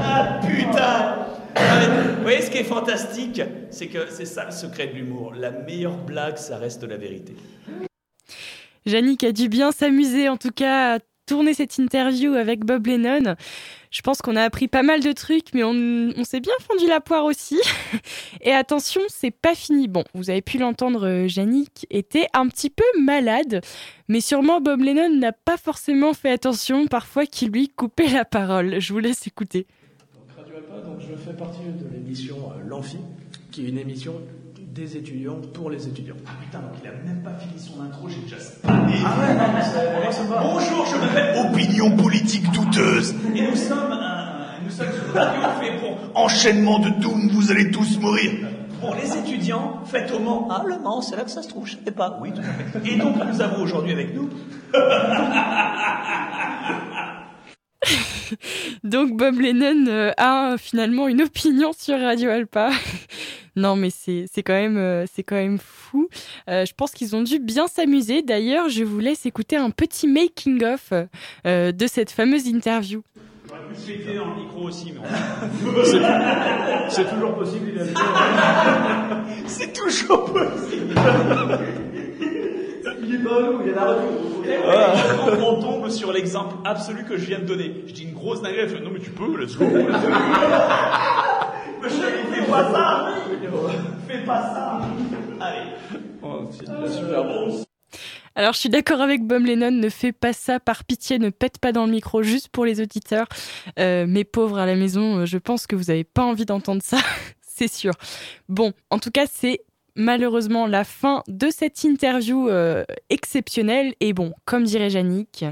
ah 0.00 0.40
putain 0.44 1.16
Vous 2.16 2.22
voyez 2.22 2.42
ce 2.42 2.50
qui 2.50 2.58
est 2.58 2.64
fantastique 2.64 3.40
C'est 3.70 3.86
que 3.86 4.10
c'est 4.10 4.24
ça 4.24 4.44
le 4.46 4.50
secret 4.50 4.88
de 4.88 4.94
l'humour. 4.94 5.32
La 5.34 5.52
meilleure 5.52 5.96
blague, 5.98 6.38
ça 6.38 6.58
reste 6.58 6.82
la 6.82 6.96
vérité. 6.96 7.36
Yannick 8.84 9.22
a 9.22 9.30
dû 9.30 9.48
bien 9.48 9.70
s'amuser, 9.70 10.28
en 10.28 10.36
tout 10.36 10.50
cas, 10.50 10.96
à 10.96 10.98
tourner 11.26 11.54
cette 11.54 11.78
interview 11.78 12.34
avec 12.34 12.64
Bob 12.64 12.84
Lennon. 12.88 13.36
Je 13.92 14.00
pense 14.00 14.22
qu'on 14.22 14.36
a 14.36 14.42
appris 14.42 14.68
pas 14.68 14.82
mal 14.82 15.00
de 15.00 15.12
trucs, 15.12 15.52
mais 15.52 15.62
on, 15.62 16.24
s'est 16.24 16.40
bien 16.40 16.54
fendu 16.60 16.86
la 16.88 17.00
poire 17.00 17.26
aussi. 17.26 17.60
Et 18.40 18.50
attention, 18.50 19.02
c'est 19.08 19.30
pas 19.30 19.54
fini. 19.54 19.86
Bon, 19.86 20.02
vous 20.14 20.30
avez 20.30 20.40
pu 20.40 20.56
l'entendre, 20.56 21.06
euh, 21.06 21.26
Yannick 21.28 21.86
était 21.90 22.26
un 22.32 22.48
petit 22.48 22.70
peu 22.70 22.84
malade, 22.98 23.60
mais 24.08 24.22
sûrement 24.22 24.62
Bob 24.62 24.80
Lennon 24.80 25.14
n'a 25.14 25.32
pas 25.32 25.58
forcément 25.58 26.14
fait 26.14 26.30
attention 26.30 26.86
parfois 26.86 27.26
qu'il 27.26 27.50
lui 27.50 27.68
coupait 27.68 28.08
la 28.08 28.24
parole. 28.24 28.80
Je 28.80 28.94
vous 28.94 28.98
laisse 28.98 29.26
écouter. 29.26 29.66
Donc 30.16 30.36
Radio 30.38 30.54
donc 30.86 31.00
je 31.00 31.14
fais 31.14 31.36
partie 31.36 31.60
de 31.60 31.92
l'émission 31.92 32.50
euh, 32.50 32.62
L'Amphi, 32.66 32.96
qui 33.50 33.66
est 33.66 33.68
une 33.68 33.78
émission 33.78 34.14
des 34.72 34.96
étudiants 34.96 35.38
pour 35.52 35.68
les 35.70 35.86
étudiants. 35.86 36.14
Ah 36.26 36.30
putain, 36.42 36.60
donc 36.60 36.70
il 36.82 36.88
a 36.88 36.92
même 36.92 37.22
pas 37.22 37.34
fini 37.38 37.58
son 37.58 37.82
intro, 37.82 38.08
j'ai 38.08 38.22
déjà 38.22 38.36
Ah 38.64 38.72
ouais, 38.72 39.34
non, 39.34 39.52
mais 39.54 39.62
c'est- 39.62 40.02
moi, 40.02 40.10
ça 40.12 40.22
me 40.24 40.28
va. 40.28 40.40
Bonjour, 40.42 40.86
je 40.86 40.96
m'appelle 40.98 41.36
Opinion 41.46 41.96
politique 41.96 42.50
douteuse. 42.52 43.14
Et 43.34 43.42
nous 43.42 43.54
sommes, 43.56 43.92
un- 43.92 44.62
nous 44.64 44.70
sommes 44.70 44.86
une 44.86 45.18
radio 45.18 45.40
fait 45.60 45.78
pour 45.78 45.98
enchaînement 46.18 46.78
de 46.78 46.88
doom, 47.00 47.28
vous 47.32 47.50
allez 47.50 47.70
tous 47.70 47.98
mourir. 48.00 48.32
Pour 48.80 48.94
les 48.94 49.14
étudiants, 49.16 49.80
faites 49.84 50.10
au 50.12 50.18
Mans. 50.18 50.48
Ah, 50.50 50.62
le 50.66 50.78
Mans, 50.78 51.02
c'est 51.02 51.16
là 51.16 51.22
que 51.24 51.30
ça 51.30 51.42
se 51.42 51.48
trouve, 51.48 51.66
je 51.66 51.76
savais 51.76 51.90
pas. 51.92 52.18
Oui, 52.22 52.32
tout 52.32 52.40
à 52.40 52.44
fait. 52.80 52.90
Et 52.92 52.96
donc, 52.96 53.14
nous 53.30 53.40
avons 53.42 53.62
aujourd'hui 53.62 53.92
avec 53.92 54.14
nous. 54.14 54.30
Donc 58.82 59.16
Bob 59.16 59.38
Lennon 59.38 59.84
euh, 59.88 60.10
a 60.16 60.54
finalement 60.58 61.06
une 61.06 61.20
opinion 61.22 61.72
sur 61.76 62.00
Radio 62.00 62.30
Alpa. 62.30 62.70
Non 63.56 63.76
mais 63.76 63.90
c'est 63.90 64.26
c'est 64.32 64.42
quand 64.42 64.54
même 64.54 64.76
euh, 64.76 65.04
c'est 65.12 65.22
quand 65.22 65.36
même 65.36 65.58
fou. 65.58 66.08
Euh, 66.48 66.64
je 66.64 66.72
pense 66.74 66.92
qu'ils 66.92 67.14
ont 67.14 67.22
dû 67.22 67.38
bien 67.38 67.66
s'amuser. 67.66 68.22
D'ailleurs, 68.22 68.68
je 68.68 68.84
vous 68.84 68.98
laisse 68.98 69.26
écouter 69.26 69.56
un 69.56 69.70
petit 69.70 70.06
making 70.06 70.64
of 70.64 70.92
euh, 71.46 71.72
de 71.72 71.86
cette 71.86 72.10
fameuse 72.10 72.46
interview. 72.46 73.02
J'aurais 73.48 73.60
pu 73.68 73.74
se 73.80 73.86
péter 73.86 74.16
dans 74.16 74.26
le 74.26 74.36
micro 74.42 74.62
aussi, 74.62 74.92
mais 74.92 75.00
C'est 76.88 77.10
toujours 77.10 77.34
possible, 77.34 77.70
il 77.74 77.80
a 77.80 77.84
le 77.84 77.92
temps. 77.92 78.00
c'est 79.46 79.72
toujours 79.72 80.24
possible. 80.32 80.94
Il 83.04 83.14
est 83.16 83.18
pas 83.18 83.42
nous, 83.42 83.60
il 83.64 83.70
y 83.70 83.74
en 83.74 83.82
a 83.82 83.96
Ah. 84.68 84.94
On 85.40 85.60
tombe 85.60 85.88
sur 85.90 86.12
l'exemple 86.12 86.54
absolu 86.64 87.04
que 87.04 87.16
je 87.16 87.26
viens 87.26 87.40
de 87.40 87.44
donner, 87.44 87.82
je 87.86 87.92
dis 87.92 88.04
une 88.04 88.14
grosse 88.14 88.40
dinguerie, 88.42 88.60
elle 88.62 88.68
fait 88.68 88.80
non 88.80 88.90
mais 88.92 89.00
tu 89.00 89.10
peux, 89.10 89.36
let's 89.38 89.56
go. 89.56 89.64
Mais 91.82 91.88
chérie, 91.88 92.22
fais 92.32 92.48
pas 92.48 92.70
ça 92.72 93.11
Fais 94.08 94.24
pas 94.24 94.42
ça 94.42 94.80
Allez. 95.40 95.70
super 96.88 97.24
bon. 97.24 97.64
Alors 98.34 98.54
je 98.54 98.58
suis 98.60 98.70
d'accord 98.70 99.00
avec 99.00 99.22
Bob 99.24 99.44
Lennon, 99.44 99.70
ne 99.70 99.88
fais 99.90 100.12
pas 100.12 100.32
ça 100.32 100.58
par 100.58 100.84
pitié, 100.84 101.18
ne 101.18 101.28
pète 101.28 101.58
pas 101.58 101.72
dans 101.72 101.84
le 101.84 101.92
micro 101.92 102.22
juste 102.22 102.48
pour 102.48 102.64
les 102.64 102.80
auditeurs. 102.80 103.26
Euh, 103.78 104.06
mes 104.06 104.24
pauvres 104.24 104.58
à 104.58 104.66
la 104.66 104.74
maison, 104.74 105.18
euh, 105.18 105.26
je 105.26 105.36
pense 105.38 105.66
que 105.66 105.76
vous 105.76 105.84
n'avez 105.84 106.04
pas 106.04 106.22
envie 106.22 106.46
d'entendre 106.46 106.82
ça, 106.82 106.98
c'est 107.42 107.70
sûr. 107.70 107.92
Bon, 108.48 108.72
en 108.90 108.98
tout 108.98 109.10
cas, 109.10 109.26
c'est 109.30 109.60
malheureusement 109.94 110.66
la 110.66 110.84
fin 110.84 111.22
de 111.28 111.50
cette 111.50 111.84
interview 111.84 112.48
euh, 112.48 112.84
exceptionnelle. 113.10 113.92
Et 114.00 114.14
bon, 114.14 114.32
comme 114.46 114.64
dirait 114.64 114.90
Yannick, 114.90 115.44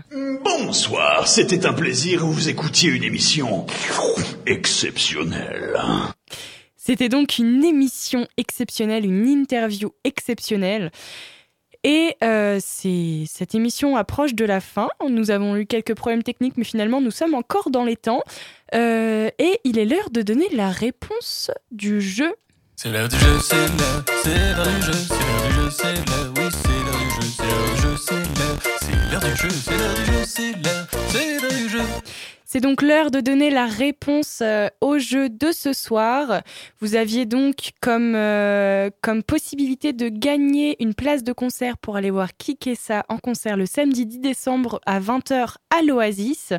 Bonsoir, 0.43 1.29
c'était 1.29 1.67
un 1.67 1.75
plaisir, 1.75 2.25
vous 2.25 2.49
écoutiez 2.49 2.91
une 2.91 3.05
émission 3.05 3.67
exceptionnelle. 4.47 5.79
C'était 6.91 7.09
donc 7.09 7.39
une 7.39 7.63
émission 7.63 8.27
exceptionnelle, 8.37 9.05
une 9.05 9.29
interview 9.29 9.93
exceptionnelle. 10.03 10.91
Et 11.85 12.17
euh, 12.25 12.59
cette 12.61 13.55
émission 13.55 13.95
approche 13.95 14.35
de 14.35 14.45
la 14.45 14.61
fin. 14.61 14.89
Nous 15.09 15.31
avons 15.31 15.55
eu 15.55 15.67
quelques 15.67 15.95
problèmes 15.95 16.25
techniques, 16.25 16.57
mais 16.57 16.65
finalement 16.65 17.01
nous 17.01 17.13
sommes 17.13 17.35
encore 17.35 17.71
dans 17.71 17.85
les 17.85 17.95
temps. 17.95 18.25
Euh, 18.75 19.31
et 19.39 19.61
il 19.63 19.79
est 19.79 19.85
l'heure 19.85 20.11
de 20.11 20.23
donner 20.23 20.49
la 20.53 20.71
réponse 20.71 21.53
du 21.71 22.01
jeu. 22.01 22.35
C'est 22.75 22.91
l'heure 22.91 23.09
du 23.09 23.17
jeu, 23.17 23.39
c'est 23.41 23.55
l'heure, 23.55 24.05
c'est 24.25 24.57
l'heure 24.57 24.67
du 24.67 24.83
jeu, 24.83 24.93
c'est 24.93 25.15
l'heure 25.15 25.45
du 25.47 25.55
jeu, 25.55 25.71
c'est 25.71 25.95
l'heure, 25.95 26.33
oui, 26.37 26.43
c'est 26.51 26.71
l'heure 26.87 26.99
du 26.99 27.11
jeu, 27.15 27.29
c'est 27.39 27.47
l'heure 27.47 27.71
du 27.71 27.83
jeu, 27.83 27.97
c'est 28.01 28.15
l'heure, 28.17 28.59
c'est 28.81 29.13
l'heure 29.13 29.21
du 29.21 29.37
jeu, 29.37 29.51
c'est 29.51 29.79
l'heure 29.79 29.95
du 29.95 30.05
jeu, 30.07 30.25
c'est 30.25 30.53
l'heure, 30.65 30.87
c'est 31.09 31.41
l'heure 31.41 31.53
du 31.53 31.69
jeu. 31.69 31.83
C'est 32.53 32.59
donc 32.59 32.83
l'heure 32.83 33.13
de 33.13 33.21
donner 33.21 33.49
la 33.49 33.67
réponse 33.67 34.41
euh, 34.43 34.67
au 34.81 34.99
jeu 34.99 35.29
de 35.29 35.53
ce 35.53 35.73
soir. 35.73 36.43
Vous 36.81 36.97
aviez 36.97 37.25
donc 37.25 37.71
comme, 37.81 38.17
euh, 38.17 38.91
comme 39.03 39.23
possibilité 39.23 39.93
de 39.93 40.09
gagner 40.09 40.75
une 40.83 40.95
place 40.95 41.23
de 41.23 41.33
concert 41.33 41.79
pour 41.79 41.95
aller 41.95 42.11
voir 42.11 42.37
Kikessa 42.37 43.05
en 43.09 43.19
concert 43.19 43.57
le 43.57 43.67
samedi 43.67 44.05
10 44.05 44.19
décembre 44.19 44.81
à 44.85 44.99
20h 44.99 45.59
à 45.71 45.83
l'Oasis. 45.83 46.53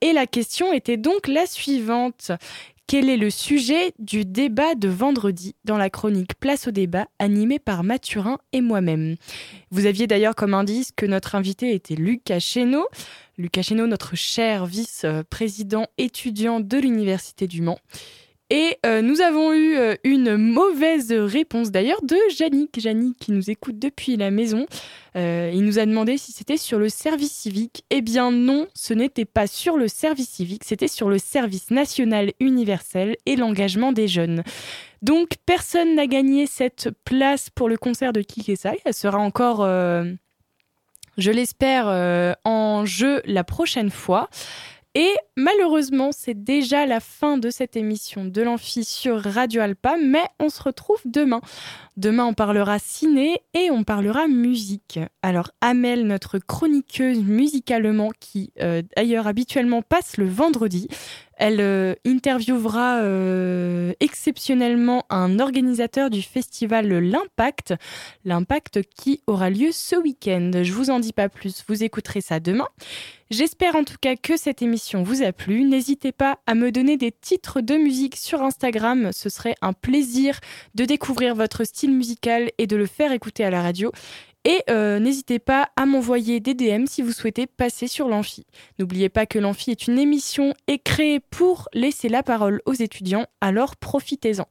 Et 0.00 0.12
la 0.12 0.28
question 0.28 0.72
était 0.72 0.98
donc 0.98 1.26
la 1.26 1.46
suivante. 1.46 2.30
Quel 2.86 3.08
est 3.08 3.16
le 3.16 3.30
sujet 3.30 3.92
du 3.98 4.26
débat 4.26 4.74
de 4.74 4.88
vendredi 4.88 5.54
dans 5.64 5.78
la 5.78 5.88
chronique 5.88 6.34
Place 6.38 6.68
au 6.68 6.70
débat 6.70 7.06
animée 7.18 7.58
par 7.58 7.82
Mathurin 7.82 8.38
et 8.52 8.60
moi-même 8.60 9.16
Vous 9.70 9.86
aviez 9.86 10.06
d'ailleurs 10.06 10.34
comme 10.34 10.52
indice 10.52 10.92
que 10.94 11.06
notre 11.06 11.34
invité 11.34 11.74
était 11.74 11.94
Lucas 11.94 12.40
Chéneau. 12.40 12.86
Lucas 13.38 13.62
Chéneau, 13.62 13.86
notre 13.86 14.16
cher 14.16 14.66
vice-président 14.66 15.86
étudiant 15.96 16.60
de 16.60 16.76
l'Université 16.76 17.46
du 17.46 17.62
Mans. 17.62 17.78
Et 18.50 18.76
euh, 18.84 19.00
nous 19.00 19.22
avons 19.22 19.54
eu 19.54 19.76
euh, 19.76 19.94
une 20.04 20.36
mauvaise 20.36 21.10
réponse 21.12 21.70
d'ailleurs 21.70 22.02
de 22.02 22.16
Yannick. 22.38 22.76
Yannick 22.76 23.16
qui 23.18 23.32
nous 23.32 23.50
écoute 23.50 23.78
depuis 23.78 24.16
la 24.16 24.30
maison. 24.30 24.66
Euh, 25.16 25.50
il 25.54 25.64
nous 25.64 25.78
a 25.78 25.86
demandé 25.86 26.18
si 26.18 26.32
c'était 26.32 26.58
sur 26.58 26.78
le 26.78 26.90
service 26.90 27.32
civique. 27.32 27.84
Eh 27.88 28.02
bien 28.02 28.30
non, 28.30 28.66
ce 28.74 28.92
n'était 28.92 29.24
pas 29.24 29.46
sur 29.46 29.78
le 29.78 29.88
service 29.88 30.28
civique, 30.28 30.64
c'était 30.64 30.88
sur 30.88 31.08
le 31.08 31.18
service 31.18 31.70
national 31.70 32.32
universel 32.38 33.16
et 33.24 33.36
l'engagement 33.36 33.92
des 33.92 34.08
jeunes. 34.08 34.42
Donc 35.00 35.30
personne 35.46 35.94
n'a 35.94 36.06
gagné 36.06 36.46
cette 36.46 36.90
place 37.04 37.48
pour 37.48 37.68
le 37.68 37.78
concert 37.78 38.12
de 38.12 38.20
Kikesai. 38.20 38.80
Elle 38.84 38.94
sera 38.94 39.18
encore, 39.18 39.60
je 41.18 41.30
l'espère, 41.30 42.36
en 42.44 42.84
jeu 42.84 43.22
la 43.24 43.44
prochaine 43.44 43.90
fois. 43.90 44.28
Et 44.96 45.12
malheureusement, 45.36 46.10
c'est 46.12 46.44
déjà 46.44 46.86
la 46.86 47.00
fin 47.00 47.36
de 47.36 47.50
cette 47.50 47.76
émission 47.76 48.24
de 48.24 48.42
l'Amphi 48.42 48.84
sur 48.84 49.20
Radio 49.20 49.60
Alpa, 49.60 49.96
mais 50.00 50.22
on 50.38 50.48
se 50.48 50.62
retrouve 50.62 51.00
demain. 51.04 51.40
Demain, 51.96 52.26
on 52.26 52.34
parlera 52.34 52.78
ciné 52.78 53.40
et 53.54 53.72
on 53.72 53.82
parlera 53.82 54.28
musique. 54.28 55.00
Alors, 55.22 55.50
Amel, 55.60 56.06
notre 56.06 56.38
chroniqueuse 56.38 57.18
musicalement, 57.24 58.10
qui 58.20 58.52
euh, 58.60 58.82
d'ailleurs 58.96 59.26
habituellement 59.26 59.82
passe 59.82 60.16
le 60.16 60.28
vendredi, 60.28 60.86
Elle 61.36 61.60
euh, 61.60 61.94
interviewera 62.06 62.98
euh, 62.98 63.92
exceptionnellement 64.00 65.04
un 65.10 65.38
organisateur 65.38 66.10
du 66.10 66.22
festival 66.22 66.88
L'Impact, 66.88 67.74
l'Impact 68.24 68.80
qui 68.96 69.22
aura 69.26 69.50
lieu 69.50 69.70
ce 69.72 69.96
week-end. 69.96 70.50
Je 70.62 70.72
vous 70.72 70.90
en 70.90 71.00
dis 71.00 71.12
pas 71.12 71.28
plus, 71.28 71.64
vous 71.68 71.82
écouterez 71.82 72.20
ça 72.20 72.40
demain. 72.40 72.68
J'espère 73.30 73.74
en 73.74 73.84
tout 73.84 73.96
cas 74.00 74.16
que 74.16 74.36
cette 74.36 74.62
émission 74.62 75.02
vous 75.02 75.22
a 75.22 75.32
plu. 75.32 75.64
N'hésitez 75.64 76.12
pas 76.12 76.38
à 76.46 76.54
me 76.54 76.70
donner 76.70 76.96
des 76.96 77.10
titres 77.10 77.60
de 77.60 77.74
musique 77.74 78.16
sur 78.16 78.42
Instagram. 78.42 79.10
Ce 79.12 79.28
serait 79.28 79.56
un 79.62 79.72
plaisir 79.72 80.38
de 80.74 80.84
découvrir 80.84 81.34
votre 81.34 81.64
style 81.64 81.92
musical 81.92 82.50
et 82.58 82.66
de 82.66 82.76
le 82.76 82.86
faire 82.86 83.12
écouter 83.12 83.44
à 83.44 83.50
la 83.50 83.62
radio. 83.62 83.90
Et 84.46 84.62
euh, 84.68 84.98
n'hésitez 84.98 85.38
pas 85.38 85.70
à 85.76 85.86
m'envoyer 85.86 86.38
des 86.38 86.54
DM 86.54 86.84
si 86.86 87.00
vous 87.00 87.12
souhaitez 87.12 87.46
passer 87.46 87.86
sur 87.88 88.08
l'Amphi. 88.08 88.44
N'oubliez 88.78 89.08
pas 89.08 89.24
que 89.24 89.38
l'Amphi 89.38 89.70
est 89.70 89.86
une 89.86 89.98
émission 89.98 90.52
et 90.66 90.78
créée 90.78 91.18
pour 91.18 91.68
laisser 91.72 92.10
la 92.10 92.22
parole 92.22 92.60
aux 92.66 92.74
étudiants, 92.74 93.26
alors 93.40 93.76
profitez-en. 93.76 94.46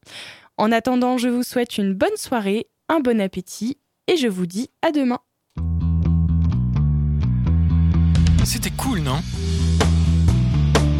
En 0.58 0.72
attendant, 0.72 1.18
je 1.18 1.30
vous 1.30 1.44
souhaite 1.44 1.78
une 1.78 1.94
bonne 1.94 2.16
soirée, 2.16 2.68
un 2.89 3.02
bon 3.02 3.22
appétit 3.22 3.78
et 4.08 4.18
je 4.18 4.28
vous 4.28 4.48
dis 4.48 4.70
à 4.82 4.91
demain. 4.91 5.20
C'était 8.44 8.72
cool, 8.72 9.00
non? 9.00 9.22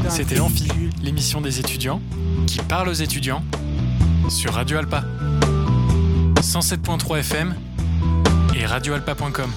C'était 0.10 0.36
l'Amphi, 0.36 0.68
l'émission 1.02 1.42
des 1.42 1.60
étudiants 1.60 2.02
qui 2.46 2.60
parle 2.60 2.90
aux 2.90 2.94
étudiants 2.94 3.44
sur 4.30 4.54
Radio 4.54 4.78
Alpa. 4.78 5.04
107.3 6.42 7.20
FM 7.20 7.56
et 8.56 8.66
radioalpa.com. 8.66 9.52